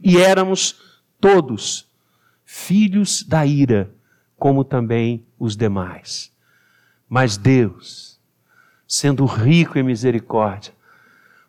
e 0.03 0.17
éramos 0.17 0.79
todos 1.19 1.87
filhos 2.45 3.23
da 3.23 3.45
ira 3.45 3.91
como 4.37 4.63
também 4.63 5.25
os 5.39 5.57
demais. 5.57 6.31
Mas 7.09 7.37
Deus, 7.37 8.19
sendo 8.87 9.25
rico 9.25 9.79
em 9.79 9.83
misericórdia, 9.83 10.76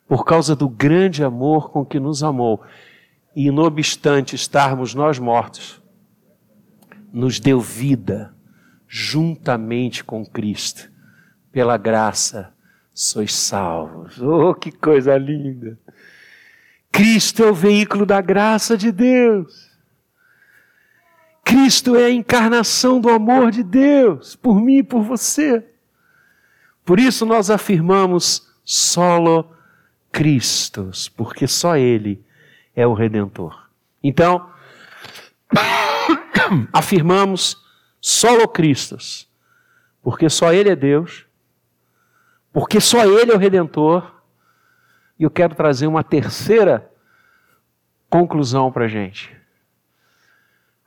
por 0.09 0.25
causa 0.25 0.55
do 0.55 0.67
grande 0.67 1.23
amor 1.23 1.69
com 1.69 1.85
que 1.85 1.99
nos 1.99 2.23
amou, 2.23 2.63
e 3.35 3.51
não 3.51 3.63
obstante 3.63 4.35
estarmos 4.35 4.95
nós 4.95 5.19
mortos, 5.19 5.79
nos 7.13 7.39
deu 7.39 7.61
vida 7.61 8.33
juntamente 8.87 10.03
com 10.03 10.25
Cristo. 10.25 10.91
Pela 11.51 11.77
graça 11.77 12.51
sois 12.91 13.33
salvos. 13.33 14.19
Oh, 14.19 14.55
que 14.55 14.71
coisa 14.71 15.15
linda! 15.15 15.77
Cristo 16.91 17.43
é 17.43 17.51
o 17.51 17.53
veículo 17.53 18.03
da 18.03 18.19
graça 18.19 18.75
de 18.75 18.91
Deus. 18.91 19.69
Cristo 21.43 21.95
é 21.95 22.05
a 22.05 22.11
encarnação 22.11 22.99
do 22.99 23.09
amor 23.09 23.51
de 23.51 23.61
Deus 23.61 24.35
por 24.35 24.59
mim 24.59 24.77
e 24.77 24.83
por 24.83 25.03
você. 25.03 25.63
Por 26.83 26.99
isso 26.99 27.27
nós 27.27 27.51
afirmamos 27.51 28.47
solo 28.63 29.58
Cristos, 30.11 31.09
porque 31.09 31.47
só 31.47 31.77
Ele 31.77 32.23
é 32.75 32.85
o 32.85 32.93
Redentor. 32.93 33.69
Então, 34.03 34.51
afirmamos 36.73 37.57
solo 38.01 38.47
Cristos, 38.47 39.27
porque 40.01 40.29
só 40.29 40.53
Ele 40.53 40.69
é 40.69 40.75
Deus, 40.75 41.25
porque 42.51 42.79
só 42.79 43.05
Ele 43.05 43.31
é 43.31 43.35
o 43.35 43.39
Redentor. 43.39 44.19
E 45.17 45.23
eu 45.23 45.29
quero 45.29 45.53
trazer 45.53 45.85
uma 45.85 46.03
terceira 46.03 46.89
conclusão 48.09 48.71
para 48.71 48.85
a 48.85 48.87
gente. 48.87 49.35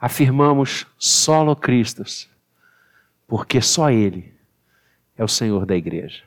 Afirmamos 0.00 0.87
solo 0.98 1.54
Cristos, 1.54 2.28
porque 3.28 3.61
só 3.61 3.90
Ele 3.90 4.35
é 5.16 5.22
o 5.22 5.28
Senhor 5.28 5.66
da 5.66 5.76
igreja. 5.76 6.24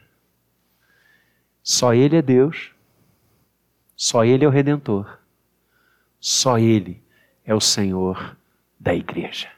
Só 1.61 1.93
Ele 1.93 2.15
é 2.15 2.21
Deus, 2.21 2.74
só 3.95 4.25
Ele 4.25 4.43
é 4.43 4.47
o 4.47 4.51
Redentor, 4.51 5.17
só 6.19 6.57
Ele 6.57 7.01
é 7.45 7.53
o 7.53 7.61
Senhor 7.61 8.35
da 8.79 8.93
igreja. 8.93 9.49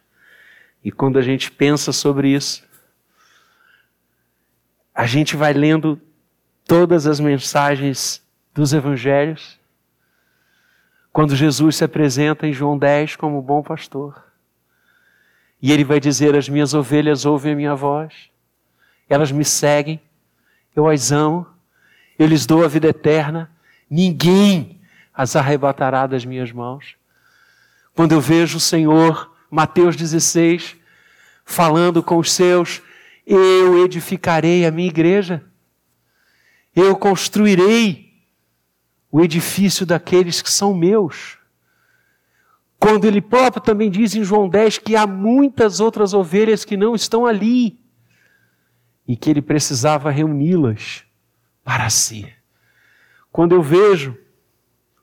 E 0.83 0.91
quando 0.91 1.17
a 1.17 1.21
gente 1.21 1.51
pensa 1.51 1.91
sobre 1.91 2.29
isso, 2.29 2.65
a 4.93 5.05
gente 5.05 5.35
vai 5.35 5.53
lendo 5.53 5.99
todas 6.65 7.07
as 7.07 7.19
mensagens 7.19 8.21
dos 8.53 8.73
evangelhos, 8.73 9.59
quando 11.13 11.35
Jesus 11.35 11.77
se 11.77 11.83
apresenta 11.83 12.47
em 12.47 12.53
João 12.53 12.77
10 12.77 13.15
como 13.15 13.41
bom 13.41 13.63
pastor. 13.63 14.23
E 15.61 15.71
ele 15.71 15.83
vai 15.83 15.99
dizer: 15.99 16.35
As 16.35 16.47
minhas 16.47 16.73
ovelhas 16.73 17.25
ouvem 17.25 17.53
a 17.53 17.55
minha 17.55 17.75
voz, 17.75 18.29
elas 19.09 19.31
me 19.31 19.45
seguem, 19.45 19.99
eu 20.75 20.87
as 20.87 21.11
amo, 21.11 21.47
eu 22.19 22.27
lhes 22.27 22.45
dou 22.45 22.63
a 22.63 22.67
vida 22.67 22.87
eterna, 22.87 23.51
ninguém 23.89 24.79
as 25.13 25.35
arrebatará 25.35 26.05
das 26.05 26.25
minhas 26.25 26.51
mãos. 26.51 26.95
Quando 27.95 28.11
eu 28.11 28.21
vejo 28.21 28.57
o 28.57 28.61
Senhor, 28.61 29.31
Mateus 29.49 29.95
16, 29.95 30.75
falando 31.43 32.03
com 32.03 32.17
os 32.17 32.31
seus, 32.31 32.81
eu 33.25 33.83
edificarei 33.83 34.65
a 34.65 34.71
minha 34.71 34.87
igreja, 34.87 35.43
eu 36.75 36.95
construirei 36.95 38.13
o 39.11 39.21
edifício 39.21 39.85
daqueles 39.85 40.41
que 40.41 40.49
são 40.51 40.73
meus. 40.73 41.37
Quando 42.79 43.05
ele 43.05 43.21
próprio 43.21 43.61
também 43.63 43.89
diz 43.89 44.13
em 44.13 44.23
João 44.23 44.47
10 44.47 44.77
que 44.77 44.95
há 44.95 45.07
muitas 45.07 45.79
outras 45.79 46.13
ovelhas 46.13 46.63
que 46.63 46.77
não 46.77 46.93
estão 46.93 47.25
ali 47.25 47.79
e 49.07 49.17
que 49.17 49.29
ele 49.29 49.41
precisava 49.41 50.11
reuni-las 50.11 51.03
para 51.63 51.89
si. 51.89 52.31
Quando 53.37 53.53
eu 53.53 53.61
vejo 53.61 54.17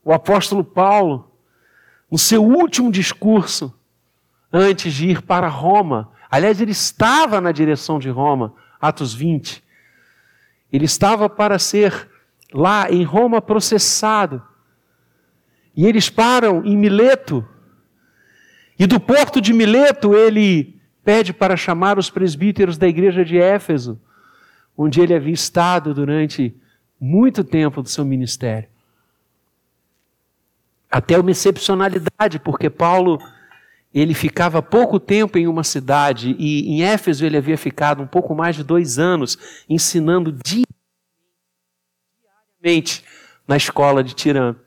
o 0.04 0.12
apóstolo 0.12 0.64
Paulo, 0.64 1.30
no 2.10 2.18
seu 2.18 2.42
último 2.44 2.90
discurso, 2.90 3.72
antes 4.52 4.92
de 4.92 5.10
ir 5.10 5.22
para 5.22 5.46
Roma, 5.46 6.12
Aliás, 6.34 6.60
ele 6.60 6.72
estava 6.72 7.40
na 7.40 7.52
direção 7.52 7.96
de 7.96 8.10
Roma, 8.10 8.54
Atos 8.80 9.14
20. 9.14 9.62
Ele 10.72 10.84
estava 10.84 11.30
para 11.30 11.60
ser 11.60 12.10
lá 12.52 12.90
em 12.90 13.04
Roma 13.04 13.40
processado. 13.40 14.42
E 15.76 15.86
eles 15.86 16.10
param 16.10 16.64
em 16.64 16.76
Mileto. 16.76 17.46
E 18.76 18.84
do 18.84 18.98
porto 18.98 19.40
de 19.40 19.52
Mileto 19.52 20.12
ele 20.12 20.76
pede 21.04 21.32
para 21.32 21.56
chamar 21.56 22.00
os 22.00 22.10
presbíteros 22.10 22.76
da 22.76 22.88
igreja 22.88 23.24
de 23.24 23.38
Éfeso, 23.38 24.00
onde 24.76 25.00
ele 25.00 25.14
havia 25.14 25.34
estado 25.34 25.94
durante 25.94 26.52
muito 27.00 27.42
tempo 27.44 27.82
do 27.82 27.88
seu 27.88 28.04
ministério. 28.04 28.68
Até 30.90 31.18
uma 31.18 31.30
excepcionalidade, 31.30 32.38
porque 32.38 32.70
Paulo 32.70 33.18
ele 33.94 34.12
ficava 34.12 34.60
pouco 34.60 34.98
tempo 34.98 35.38
em 35.38 35.46
uma 35.46 35.62
cidade 35.62 36.34
e 36.36 36.68
em 36.68 36.82
Éfeso 36.82 37.24
ele 37.24 37.36
havia 37.36 37.56
ficado 37.56 38.02
um 38.02 38.06
pouco 38.06 38.34
mais 38.34 38.56
de 38.56 38.64
dois 38.64 38.98
anos 38.98 39.38
ensinando 39.68 40.36
diariamente 42.60 43.04
na 43.46 43.56
escola 43.56 44.02
de 44.02 44.14
Tirano. 44.14 44.58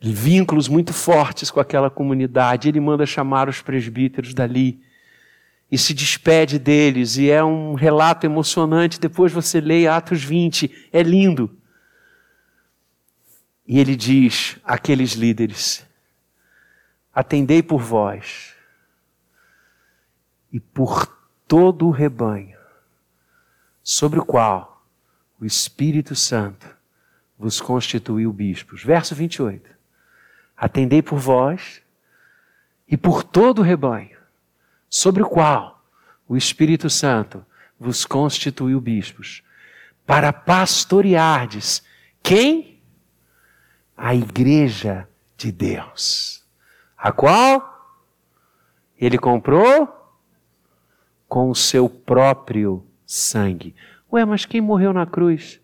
Vínculos 0.00 0.68
muito 0.68 0.92
fortes 0.92 1.50
com 1.50 1.58
aquela 1.58 1.90
comunidade. 1.90 2.68
Ele 2.68 2.78
manda 2.78 3.06
chamar 3.06 3.48
os 3.48 3.60
presbíteros 3.60 4.34
dali 4.34 4.80
e 5.70 5.78
se 5.78 5.92
despede 5.94 6.58
deles. 6.58 7.16
E 7.16 7.30
é 7.30 7.42
um 7.42 7.74
relato 7.74 8.24
emocionante. 8.24 9.00
Depois 9.00 9.32
você 9.32 9.60
lê 9.60 9.86
Atos 9.86 10.22
20, 10.22 10.88
é 10.92 11.02
lindo. 11.02 11.56
E 13.66 13.78
ele 13.78 13.96
diz 13.96 14.58
àqueles 14.64 15.12
líderes: 15.12 15.86
atendei 17.12 17.62
por 17.62 17.80
vós 17.80 18.54
e 20.52 20.60
por 20.60 21.06
todo 21.48 21.86
o 21.86 21.90
rebanho, 21.90 22.58
sobre 23.82 24.18
o 24.18 24.24
qual 24.24 24.86
o 25.40 25.44
Espírito 25.44 26.14
Santo 26.14 26.74
vos 27.38 27.60
constituiu 27.60 28.32
bispos. 28.32 28.82
Verso 28.82 29.14
28. 29.14 29.68
Atendei 30.56 31.02
por 31.02 31.18
vós 31.18 31.82
e 32.88 32.96
por 32.96 33.24
todo 33.24 33.58
o 33.58 33.62
rebanho, 33.62 34.13
sobre 34.88 35.22
o 35.22 35.28
qual 35.28 35.84
o 36.28 36.36
Espírito 36.36 36.88
Santo 36.88 37.44
vos 37.78 38.04
constituiu 38.04 38.80
bispos, 38.80 39.42
para 40.06 40.32
pastoreardes 40.32 41.82
quem? 42.22 42.80
A 43.96 44.14
igreja 44.14 45.08
de 45.36 45.52
Deus 45.52 46.44
a 47.04 47.12
qual 47.12 48.00
ele 48.98 49.18
comprou 49.18 49.86
com 51.28 51.50
o 51.50 51.54
seu 51.54 51.86
próprio 51.86 52.82
sangue. 53.04 53.74
Ué, 54.10 54.24
mas 54.24 54.46
quem 54.46 54.62
morreu 54.62 54.90
na 54.90 55.04
cruz? 55.04 55.60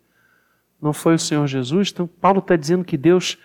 Não 0.79 0.93
foi 0.93 1.15
o 1.15 1.19
Senhor 1.19 1.47
Jesus? 1.47 1.89
Então, 1.91 2.05
Paulo 2.05 2.37
está 2.37 2.55
dizendo 2.55 2.85
que 2.85 2.95
Deus, 2.95 3.39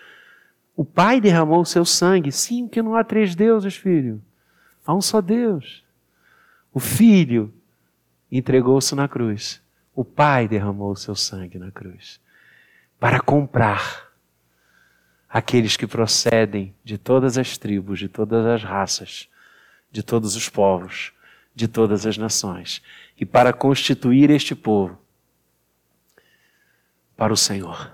o 0.75 0.85
Pai 0.85 1.19
derramou 1.19 1.59
o 1.59 1.65
seu 1.65 1.83
sangue. 1.83 2.31
Sim, 2.31 2.67
porque 2.67 2.83
não 2.83 2.93
há 2.93 3.03
três 3.03 3.33
deuses, 3.33 3.75
filho. 3.75 4.21
Há 4.87 4.93
um 4.93 5.01
só 5.01 5.19
Deus. 5.19 5.83
O 6.73 6.79
Filho 6.79 7.53
entregou-se 8.31 8.95
na 8.95 9.05
cruz. 9.05 9.61
O 9.93 10.05
Pai 10.05 10.47
derramou 10.47 10.91
o 10.93 10.95
seu 10.95 11.13
sangue 11.13 11.59
na 11.59 11.69
cruz 11.69 12.21
para 12.97 13.19
comprar 13.19 14.07
aqueles 15.27 15.75
que 15.75 15.85
procedem 15.85 16.73
de 16.85 16.97
todas 16.97 17.37
as 17.37 17.57
tribos, 17.57 17.99
de 17.99 18.07
todas 18.07 18.45
as 18.45 18.63
raças, 18.63 19.27
de 19.91 20.01
todos 20.01 20.37
os 20.37 20.47
povos, 20.47 21.11
de 21.53 21.67
todas 21.67 22.05
as 22.05 22.17
nações, 22.17 22.81
e 23.19 23.25
para 23.25 23.51
constituir 23.51 24.29
este 24.29 24.55
povo 24.55 24.97
para 27.17 27.33
o 27.33 27.37
Senhor. 27.37 27.91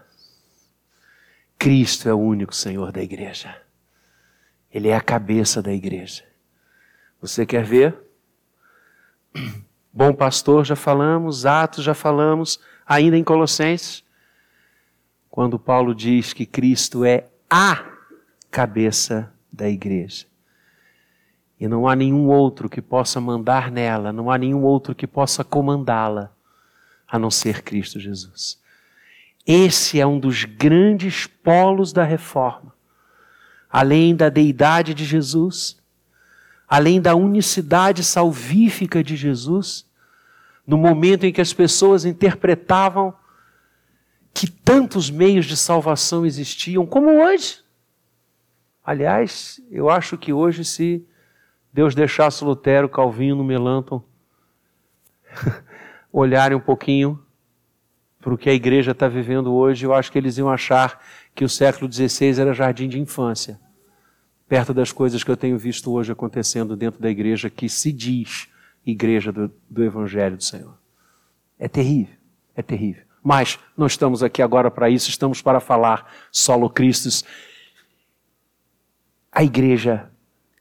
Cristo 1.58 2.08
é 2.08 2.14
o 2.14 2.20
único 2.20 2.54
Senhor 2.54 2.91
da 2.91 3.02
igreja. 3.02 3.60
Ele 4.72 4.89
é 4.89 4.96
a 4.96 5.02
cabeça 5.02 5.62
da 5.62 5.74
igreja. 5.74 6.33
Você 7.24 7.45
quer 7.45 7.63
ver? 7.63 7.97
Bom 9.93 10.13
pastor, 10.13 10.65
já 10.65 10.76
falamos, 10.76 11.45
Atos, 11.45 11.82
já 11.82 11.93
falamos, 11.93 12.59
ainda 12.86 13.17
em 13.17 13.24
Colossenses 13.24 14.03
quando 15.30 15.57
Paulo 15.57 15.95
diz 15.95 16.34
que 16.34 16.45
Cristo 16.45 17.05
é 17.05 17.30
a 17.49 17.82
cabeça 18.51 19.34
da 19.49 19.69
igreja. 19.69 20.26
E 21.57 21.65
não 21.65 21.88
há 21.88 21.95
nenhum 21.95 22.28
outro 22.28 22.69
que 22.69 22.82
possa 22.82 23.21
mandar 23.21 23.71
nela, 23.71 24.11
não 24.11 24.30
há 24.30 24.38
nenhum 24.38 24.61
outro 24.61 24.93
que 24.93 25.07
possa 25.07 25.45
comandá-la, 25.45 26.30
a 27.07 27.17
não 27.17 27.32
ser 27.32 27.61
Cristo 27.61 28.01
Jesus. 28.01 28.61
Esse 29.47 29.97
é 29.97 30.05
um 30.05 30.19
dos 30.19 30.43
grandes 30.43 31.26
polos 31.26 31.93
da 31.93 32.03
reforma. 32.03 32.76
Além 33.69 34.13
da 34.13 34.28
deidade 34.28 34.93
de 34.93 35.05
Jesus, 35.05 35.82
além 36.74 36.99
da 36.99 37.13
unicidade 37.13 38.03
salvífica 38.03 39.03
de 39.03 39.15
Jesus, 39.15 39.88
no 40.65 40.76
momento 40.76 41.24
em 41.24 41.32
que 41.32 41.39
as 41.39 41.53
pessoas 41.53 42.03
interpretavam 42.03 43.13
que 44.34 44.49
tantos 44.49 45.11
meios 45.11 45.45
de 45.45 45.55
salvação 45.55 46.26
existiam, 46.26 46.84
como 46.84 47.24
hoje. 47.24 47.59
Aliás, 48.84 49.61
eu 49.69 49.88
acho 49.88 50.17
que 50.17 50.34
hoje, 50.34 50.65
se 50.65 51.05
Deus 51.71 51.93
deixasse 51.93 52.43
Lutero, 52.43 52.89
Calvino, 52.89 53.43
Melanton 53.43 54.03
olharem 56.11 56.57
um 56.57 56.59
pouquinho 56.59 57.24
para 58.19 58.34
o 58.34 58.38
que 58.38 58.49
a 58.49 58.53
igreja 58.53 58.93
está 58.93 59.07
vivendo 59.07 59.53
hoje, 59.53 59.86
eu 59.86 59.93
acho 59.93 60.11
que 60.11 60.17
eles 60.17 60.39
iam 60.39 60.49
achar 60.49 60.99
que 61.36 61.45
o 61.45 61.49
século 61.49 61.93
XVI 61.93 62.41
era 62.41 62.51
jardim 62.51 62.89
de 62.89 62.99
infância, 62.99 63.59
perto 64.54 64.72
das 64.72 64.91
coisas 64.91 65.24
que 65.24 65.32
eu 65.32 65.36
tenho 65.36 65.58
visto 65.58 65.91
hoje 65.91 66.12
acontecendo 66.12 66.76
dentro 66.76 67.01
da 67.01 67.10
igreja 67.10 67.49
que 67.49 67.68
se 67.68 67.91
diz 67.91 68.47
igreja 68.86 69.32
do, 69.32 69.51
do 69.68 69.84
Evangelho 69.84 70.38
do 70.38 70.43
Senhor. 70.43 70.78
É 71.58 71.68
terrível, 71.68 72.14
é 72.56 72.62
terrível. 72.62 73.01
Mas 73.24 73.58
não 73.76 73.88
estamos 73.88 74.22
aqui 74.22 74.43
agora 74.43 74.70
para 74.70 74.91
isso, 74.91 75.10
estamos 75.10 75.41
para 75.41 75.60
falar 75.60 76.08
solo 76.32 76.70
Cristos. 76.70 77.26
A 79.32 79.43
igreja 79.43 80.12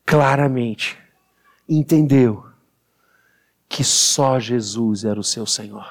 claramente 0.07 0.99
entendeu 1.69 2.47
que 3.69 3.85
só 3.85 4.41
Jesus 4.41 5.05
era 5.05 5.21
o 5.21 5.25
seu 5.25 5.45
Senhor. 5.45 5.87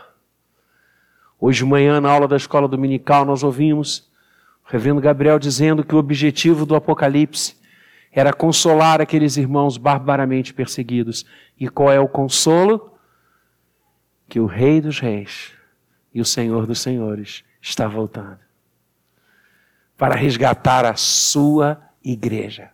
Hoje 1.40 1.60
de 1.60 1.70
manhã, 1.70 2.02
na 2.02 2.10
aula 2.10 2.28
da 2.28 2.36
escola 2.36 2.68
dominical, 2.68 3.26
nós 3.26 3.44
ouvimos 3.44 4.10
o 4.66 4.72
reverendo 4.72 5.00
Gabriel 5.02 5.38
dizendo 5.38 5.84
que 5.84 5.94
o 5.94 6.00
objetivo 6.00 6.66
do 6.66 6.76
Apocalipse 6.76 7.61
era 8.12 8.34
consolar 8.34 9.02
aqueles 9.02 9.38
irmãos 9.38 9.78
barbaramente 9.78 10.54
perseguidos. 10.54 11.26
E 11.60 11.70
qual 11.70 11.92
é 11.92 12.00
o 12.00 12.08
consolo? 12.08 12.98
Que 14.28 14.40
o 14.40 14.46
Rei 14.46 14.82
dos 14.82 15.00
Reis 15.00 15.54
e 16.14 16.20
o 16.20 16.26
Senhor 16.26 16.66
dos 16.66 16.80
Senhores 16.80 17.44
está 17.62 17.88
voltando 17.88 18.40
para 19.98 20.16
resgatar 20.16 20.84
a 20.84 20.96
sua 20.96 21.80
igreja. 22.04 22.72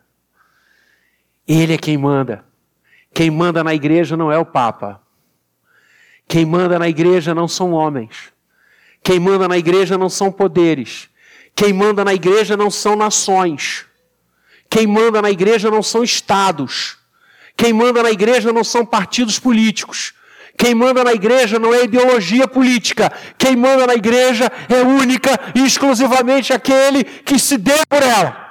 Ele 1.46 1.74
é 1.74 1.78
quem 1.78 1.96
manda. 1.96 2.44
Quem 3.12 3.30
manda 3.30 3.62
na 3.62 3.74
igreja 3.74 4.16
não 4.16 4.32
é 4.32 4.38
o 4.38 4.46
Papa. 4.46 5.00
Quem 6.26 6.44
manda 6.44 6.78
na 6.78 6.88
igreja 6.88 7.34
não 7.34 7.46
são 7.46 7.72
homens. 7.72 8.32
Quem 9.02 9.20
manda 9.20 9.46
na 9.46 9.56
igreja 9.56 9.96
não 9.96 10.08
são 10.08 10.32
poderes. 10.32 11.08
Quem 11.54 11.72
manda 11.72 12.04
na 12.04 12.14
igreja 12.14 12.56
não 12.56 12.70
são 12.70 12.96
nações. 12.96 13.87
Quem 14.70 14.86
manda 14.86 15.22
na 15.22 15.30
igreja 15.30 15.70
não 15.70 15.82
são 15.82 16.02
estados. 16.02 16.98
Quem 17.56 17.72
manda 17.72 18.02
na 18.02 18.10
igreja 18.10 18.52
não 18.52 18.62
são 18.62 18.84
partidos 18.84 19.38
políticos. 19.38 20.12
Quem 20.56 20.74
manda 20.74 21.04
na 21.04 21.12
igreja 21.12 21.58
não 21.58 21.72
é 21.72 21.84
ideologia 21.84 22.46
política. 22.46 23.12
Quem 23.38 23.56
manda 23.56 23.86
na 23.86 23.94
igreja 23.94 24.50
é 24.68 24.82
única 24.82 25.38
e 25.54 25.64
exclusivamente 25.64 26.52
aquele 26.52 27.04
que 27.04 27.38
se 27.38 27.56
deu 27.56 27.78
por 27.88 28.02
ela. 28.02 28.46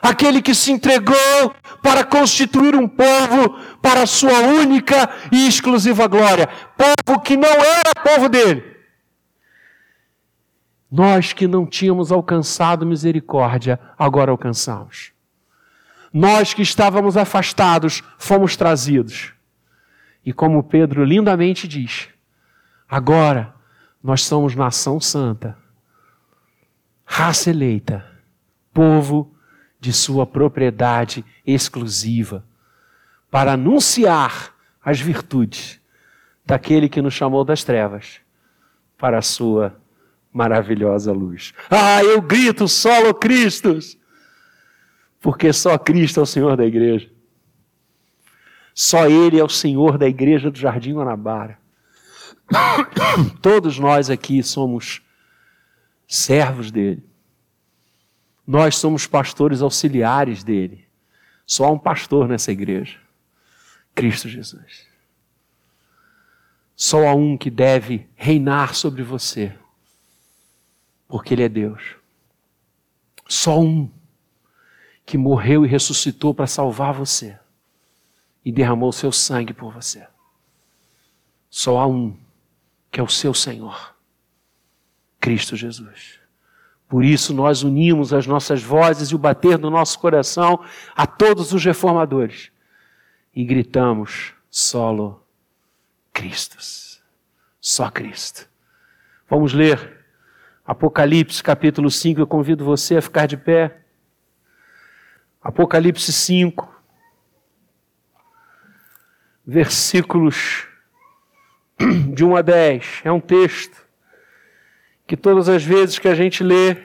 Aquele 0.00 0.40
que 0.40 0.54
se 0.54 0.70
entregou 0.70 1.54
para 1.82 2.04
constituir 2.04 2.76
um 2.76 2.86
povo 2.86 3.58
para 3.82 4.02
a 4.02 4.06
sua 4.06 4.38
única 4.40 5.10
e 5.32 5.48
exclusiva 5.48 6.06
glória. 6.06 6.48
Povo 6.76 7.20
que 7.20 7.36
não 7.36 7.48
era 7.48 7.92
povo 8.04 8.28
dele. 8.28 8.77
Nós 10.90 11.32
que 11.32 11.46
não 11.46 11.66
tínhamos 11.66 12.10
alcançado 12.10 12.86
misericórdia, 12.86 13.78
agora 13.98 14.30
alcançamos. 14.30 15.12
Nós 16.12 16.54
que 16.54 16.62
estávamos 16.62 17.16
afastados, 17.16 18.02
fomos 18.16 18.56
trazidos. 18.56 19.34
E 20.24 20.32
como 20.32 20.62
Pedro 20.62 21.04
lindamente 21.04 21.68
diz, 21.68 22.08
agora 22.88 23.54
nós 24.02 24.24
somos 24.24 24.54
nação 24.54 25.00
santa, 25.00 25.56
raça 27.04 27.50
eleita, 27.50 28.06
povo 28.72 29.34
de 29.78 29.92
sua 29.92 30.26
propriedade 30.26 31.24
exclusiva, 31.46 32.44
para 33.30 33.52
anunciar 33.52 34.54
as 34.82 35.00
virtudes 35.00 35.80
daquele 36.44 36.88
que 36.88 37.02
nos 37.02 37.12
chamou 37.12 37.44
das 37.44 37.62
trevas 37.62 38.20
para 38.96 39.18
a 39.18 39.22
sua 39.22 39.78
maravilhosa 40.32 41.12
luz. 41.12 41.52
Ah, 41.70 42.02
eu 42.02 42.20
grito 42.20 42.68
solo 42.68 43.14
Cristos, 43.14 43.98
porque 45.20 45.52
só 45.52 45.78
Cristo 45.78 46.20
é 46.20 46.22
o 46.22 46.26
Senhor 46.26 46.56
da 46.56 46.64
igreja. 46.64 47.10
Só 48.74 49.08
Ele 49.08 49.40
é 49.40 49.44
o 49.44 49.48
Senhor 49.48 49.98
da 49.98 50.06
igreja 50.06 50.50
do 50.50 50.58
Jardim 50.58 50.94
Guanabara. 50.94 51.58
Todos 53.42 53.78
nós 53.78 54.10
aqui 54.10 54.42
somos 54.42 55.02
servos 56.06 56.70
dele. 56.70 57.04
Nós 58.46 58.76
somos 58.76 59.06
pastores 59.06 59.60
auxiliares 59.60 60.42
dele. 60.42 60.86
Só 61.44 61.64
há 61.64 61.70
um 61.70 61.78
pastor 61.78 62.28
nessa 62.28 62.52
igreja: 62.52 62.98
Cristo 63.94 64.28
Jesus. 64.28 64.86
Só 66.74 67.08
há 67.08 67.14
um 67.14 67.36
que 67.36 67.50
deve 67.50 68.06
reinar 68.14 68.74
sobre 68.74 69.02
você, 69.02 69.52
porque 71.08 71.34
Ele 71.34 71.42
é 71.42 71.48
Deus. 71.48 71.96
Só 73.26 73.58
um 73.58 73.90
que 75.04 75.16
morreu 75.18 75.64
e 75.64 75.68
ressuscitou 75.68 76.34
para 76.34 76.46
salvar 76.46 76.92
você 76.92 77.38
e 78.44 78.52
derramou 78.52 78.92
seu 78.92 79.10
sangue 79.10 79.54
por 79.54 79.72
você. 79.72 80.06
Só 81.50 81.78
há 81.78 81.86
um, 81.86 82.16
que 82.90 83.00
é 83.00 83.02
o 83.02 83.08
seu 83.08 83.32
Senhor, 83.32 83.94
Cristo 85.18 85.56
Jesus. 85.56 86.20
Por 86.86 87.04
isso 87.04 87.34
nós 87.34 87.62
unimos 87.62 88.12
as 88.12 88.26
nossas 88.26 88.62
vozes 88.62 89.08
e 89.08 89.14
o 89.14 89.18
bater 89.18 89.58
do 89.58 89.70
nosso 89.70 89.98
coração 89.98 90.62
a 90.94 91.06
todos 91.06 91.52
os 91.52 91.64
reformadores 91.64 92.50
e 93.34 93.44
gritamos: 93.44 94.32
solo 94.50 95.22
Cristos. 96.12 97.02
Só 97.60 97.90
Cristo. 97.90 98.48
Vamos 99.28 99.52
ler 99.52 99.97
Apocalipse 100.68 101.42
capítulo 101.42 101.90
5. 101.90 102.20
Eu 102.20 102.26
convido 102.26 102.62
você 102.62 102.98
a 102.98 103.00
ficar 103.00 103.24
de 103.24 103.38
pé. 103.38 103.78
Apocalipse 105.40 106.12
5 106.12 106.76
versículos 109.46 110.68
de 112.12 112.22
1 112.22 112.36
a 112.36 112.42
10. 112.42 113.00
É 113.02 113.10
um 113.10 113.18
texto 113.18 113.82
que 115.06 115.16
todas 115.16 115.48
as 115.48 115.64
vezes 115.64 115.98
que 115.98 116.06
a 116.06 116.14
gente 116.14 116.44
lê, 116.44 116.76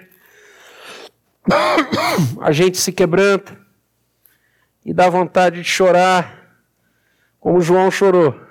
a 2.40 2.54
gente 2.54 2.78
se 2.78 2.94
quebranta 2.94 3.60
e 4.86 4.94
dá 4.94 5.10
vontade 5.10 5.58
de 5.58 5.68
chorar, 5.68 6.56
como 7.38 7.60
João 7.60 7.92
chorou. 7.92 8.43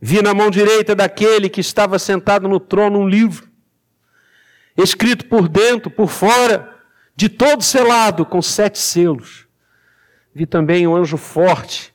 Vi 0.00 0.20
na 0.20 0.34
mão 0.34 0.50
direita 0.50 0.94
daquele 0.94 1.48
que 1.48 1.60
estava 1.60 1.98
sentado 1.98 2.48
no 2.48 2.60
trono 2.60 2.98
um 2.98 3.08
livro, 3.08 3.48
escrito 4.76 5.26
por 5.26 5.48
dentro, 5.48 5.90
por 5.90 6.08
fora, 6.08 6.74
de 7.14 7.28
todo 7.28 7.62
selado, 7.62 8.26
com 8.26 8.42
sete 8.42 8.78
selos. 8.78 9.46
Vi 10.34 10.44
também 10.44 10.86
um 10.86 10.94
anjo 10.94 11.16
forte 11.16 11.94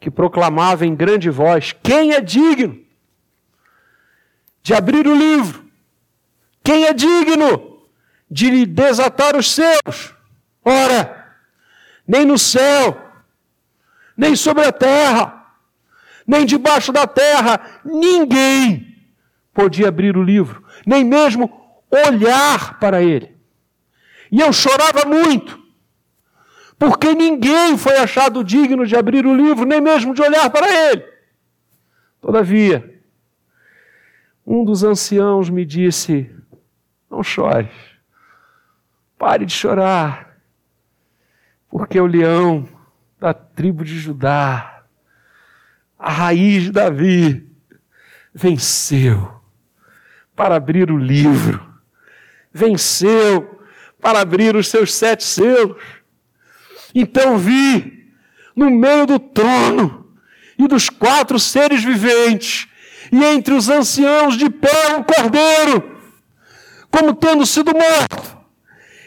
que 0.00 0.10
proclamava 0.10 0.84
em 0.84 0.96
grande 0.96 1.30
voz: 1.30 1.74
Quem 1.80 2.12
é 2.12 2.20
digno 2.20 2.80
de 4.62 4.74
abrir 4.74 5.06
o 5.06 5.14
livro? 5.14 5.64
Quem 6.62 6.86
é 6.86 6.92
digno 6.92 7.86
de 8.28 8.50
lhe 8.50 8.66
desatar 8.66 9.36
os 9.36 9.52
seus? 9.52 10.14
Ora, 10.64 11.34
nem 12.06 12.24
no 12.26 12.36
céu, 12.36 13.00
nem 14.16 14.34
sobre 14.34 14.64
a 14.64 14.72
terra, 14.72 15.37
nem 16.28 16.44
debaixo 16.44 16.92
da 16.92 17.06
terra, 17.06 17.80
ninguém 17.82 18.94
podia 19.54 19.88
abrir 19.88 20.14
o 20.14 20.22
livro, 20.22 20.62
nem 20.86 21.02
mesmo 21.02 21.50
olhar 21.90 22.78
para 22.78 23.02
ele. 23.02 23.34
E 24.30 24.38
eu 24.38 24.52
chorava 24.52 25.06
muito 25.06 25.58
porque 26.78 27.12
ninguém 27.14 27.76
foi 27.76 27.96
achado 27.96 28.44
digno 28.44 28.86
de 28.86 28.94
abrir 28.94 29.26
o 29.26 29.34
livro, 29.34 29.64
nem 29.64 29.80
mesmo 29.80 30.14
de 30.14 30.22
olhar 30.22 30.48
para 30.50 30.68
ele. 30.70 31.04
Todavia, 32.20 33.02
um 34.46 34.64
dos 34.64 34.84
anciãos 34.84 35.50
me 35.50 35.64
disse: 35.64 36.30
Não 37.10 37.22
chores, 37.22 37.70
pare 39.18 39.44
de 39.44 39.52
chorar, 39.52 40.38
porque 41.68 41.98
o 42.00 42.06
leão 42.06 42.68
da 43.18 43.34
tribo 43.34 43.84
de 43.84 43.98
Judá, 43.98 44.77
a 45.98 46.10
raiz 46.10 46.64
de 46.64 46.70
Davi, 46.70 47.46
venceu 48.32 49.40
para 50.36 50.54
abrir 50.56 50.90
o 50.90 50.96
livro, 50.96 51.66
venceu 52.52 53.60
para 54.00 54.20
abrir 54.20 54.54
os 54.54 54.68
seus 54.68 54.94
sete 54.94 55.24
selos. 55.24 55.82
Então 56.94 57.36
vi 57.36 58.12
no 58.54 58.70
meio 58.70 59.06
do 59.06 59.18
trono 59.18 60.14
e 60.56 60.68
dos 60.68 60.88
quatro 60.88 61.38
seres 61.38 61.82
viventes, 61.82 62.68
e 63.10 63.24
entre 63.24 63.54
os 63.54 63.68
anciãos 63.68 64.36
de 64.36 64.50
pé 64.50 64.96
um 64.96 65.02
cordeiro, 65.02 65.98
como 66.90 67.14
tendo 67.14 67.44
sido 67.46 67.72
morto. 67.72 68.37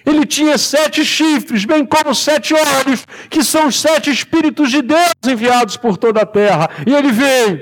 Ele 0.06 0.26
tinha 0.26 0.58
sete 0.58 1.06
chifres, 1.06 1.66
bem 1.66 1.86
como 1.86 2.14
sete 2.14 2.54
olhos, 2.54 3.06
que 3.30 3.44
são 3.44 3.68
os 3.68 3.80
sete 3.80 4.10
Espíritos 4.10 4.72
de 4.72 4.82
Deus 4.82 5.12
enviados 5.28 5.78
por 5.78 5.98
toda 5.98 6.22
a 6.22 6.26
terra. 6.26 6.70
E 6.86 6.94
ele 6.94 7.12
veio, 7.12 7.60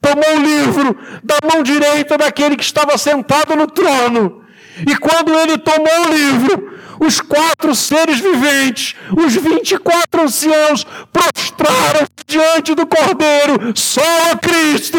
tomou 0.00 0.36
o 0.36 0.42
livro 0.42 0.96
da 1.22 1.36
mão 1.42 1.62
direita 1.62 2.18
daquele 2.18 2.56
que 2.56 2.64
estava 2.64 2.98
sentado 2.98 3.56
no 3.56 3.66
trono. 3.66 4.43
E 4.86 4.96
quando 4.96 5.32
ele 5.38 5.58
tomou 5.58 6.06
o 6.06 6.14
livro, 6.14 6.74
os 7.00 7.20
quatro 7.20 7.74
seres 7.74 8.18
viventes, 8.18 8.94
os 9.16 9.34
vinte 9.34 9.72
e 9.72 9.78
quatro 9.78 10.22
anciãos, 10.22 10.86
prostraram 11.12 12.06
diante 12.26 12.74
do 12.74 12.86
Cordeiro, 12.86 13.72
só 13.74 14.00
a 14.32 14.36
Cristo, 14.36 14.98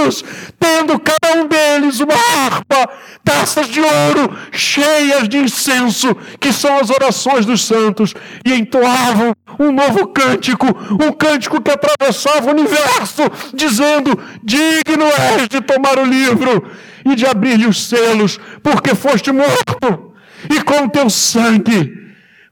tendo 0.59 0.99
cada 0.99 1.39
um 1.39 1.47
deles 1.47 1.99
uma 1.99 2.13
harpa, 2.13 2.89
taças 3.23 3.67
de 3.67 3.81
ouro 3.81 4.37
cheias 4.51 5.27
de 5.27 5.37
incenso, 5.37 6.15
que 6.39 6.53
são 6.53 6.77
as 6.77 6.89
orações 6.89 7.45
dos 7.45 7.63
santos, 7.63 8.13
e 8.45 8.53
entoavam 8.53 9.33
um 9.59 9.71
novo 9.71 10.07
cântico, 10.07 10.67
um 11.01 11.11
cântico 11.11 11.61
que 11.61 11.71
atravessava 11.71 12.47
o 12.47 12.51
universo, 12.51 13.23
dizendo: 13.53 14.17
Digno 14.43 15.05
és 15.05 15.47
de 15.47 15.61
tomar 15.61 15.97
o 15.97 16.05
livro 16.05 16.63
e 17.05 17.15
de 17.15 17.25
abrir-lhe 17.25 17.67
os 17.67 17.87
selos, 17.87 18.39
porque 18.63 18.95
foste 18.95 19.31
morto 19.31 20.13
e 20.49 20.61
com 20.63 20.89
teu 20.89 21.09
sangue 21.09 22.05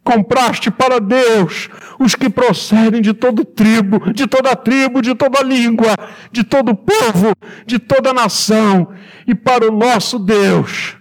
compraste 0.03 0.69
para 0.69 0.99
Deus 0.99 1.69
os 1.99 2.13
que 2.15 2.29
procedem 2.29 3.01
de 3.01 3.13
todo 3.13 3.45
tribo, 3.45 4.11
de 4.11 4.27
toda 4.27 4.55
tribo, 4.55 5.01
de 5.01 5.15
toda 5.15 5.41
língua, 5.41 5.95
de 6.31 6.43
todo 6.43 6.75
povo, 6.75 7.33
de 7.65 7.79
toda 7.79 8.13
nação, 8.13 8.93
e 9.25 9.33
para 9.33 9.69
o 9.69 9.75
nosso 9.75 10.19
Deus 10.19 10.97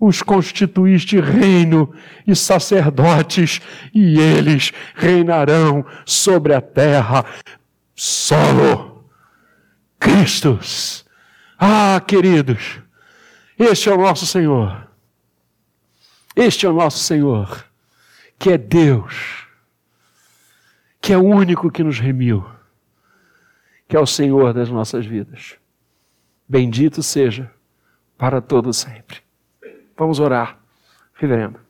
os 0.00 0.20
constituíste 0.20 1.20
reino 1.20 1.94
e 2.26 2.34
sacerdotes, 2.34 3.60
e 3.94 4.18
eles 4.18 4.72
reinarão 4.96 5.86
sobre 6.04 6.52
a 6.54 6.60
terra. 6.60 7.24
Solo 7.94 9.04
Cristos. 10.00 11.04
Ah, 11.56 12.02
queridos, 12.04 12.81
este 13.58 13.88
é 13.88 13.92
o 13.92 13.98
nosso 13.98 14.26
Senhor. 14.26 14.88
Este 16.34 16.66
é 16.66 16.68
o 16.68 16.72
nosso 16.72 16.98
Senhor, 16.98 17.64
que 18.38 18.50
é 18.50 18.58
Deus, 18.58 19.46
que 21.00 21.12
é 21.12 21.18
o 21.18 21.24
único 21.24 21.70
que 21.70 21.84
nos 21.84 21.98
remiu, 21.98 22.44
que 23.86 23.96
é 23.96 24.00
o 24.00 24.06
Senhor 24.06 24.54
das 24.54 24.70
nossas 24.70 25.04
vidas. 25.04 25.56
Bendito 26.48 27.02
seja 27.02 27.50
para 28.16 28.40
todo 28.40 28.72
sempre. 28.72 29.18
Vamos 29.96 30.20
orar, 30.20 30.58
reverendo. 31.14 31.60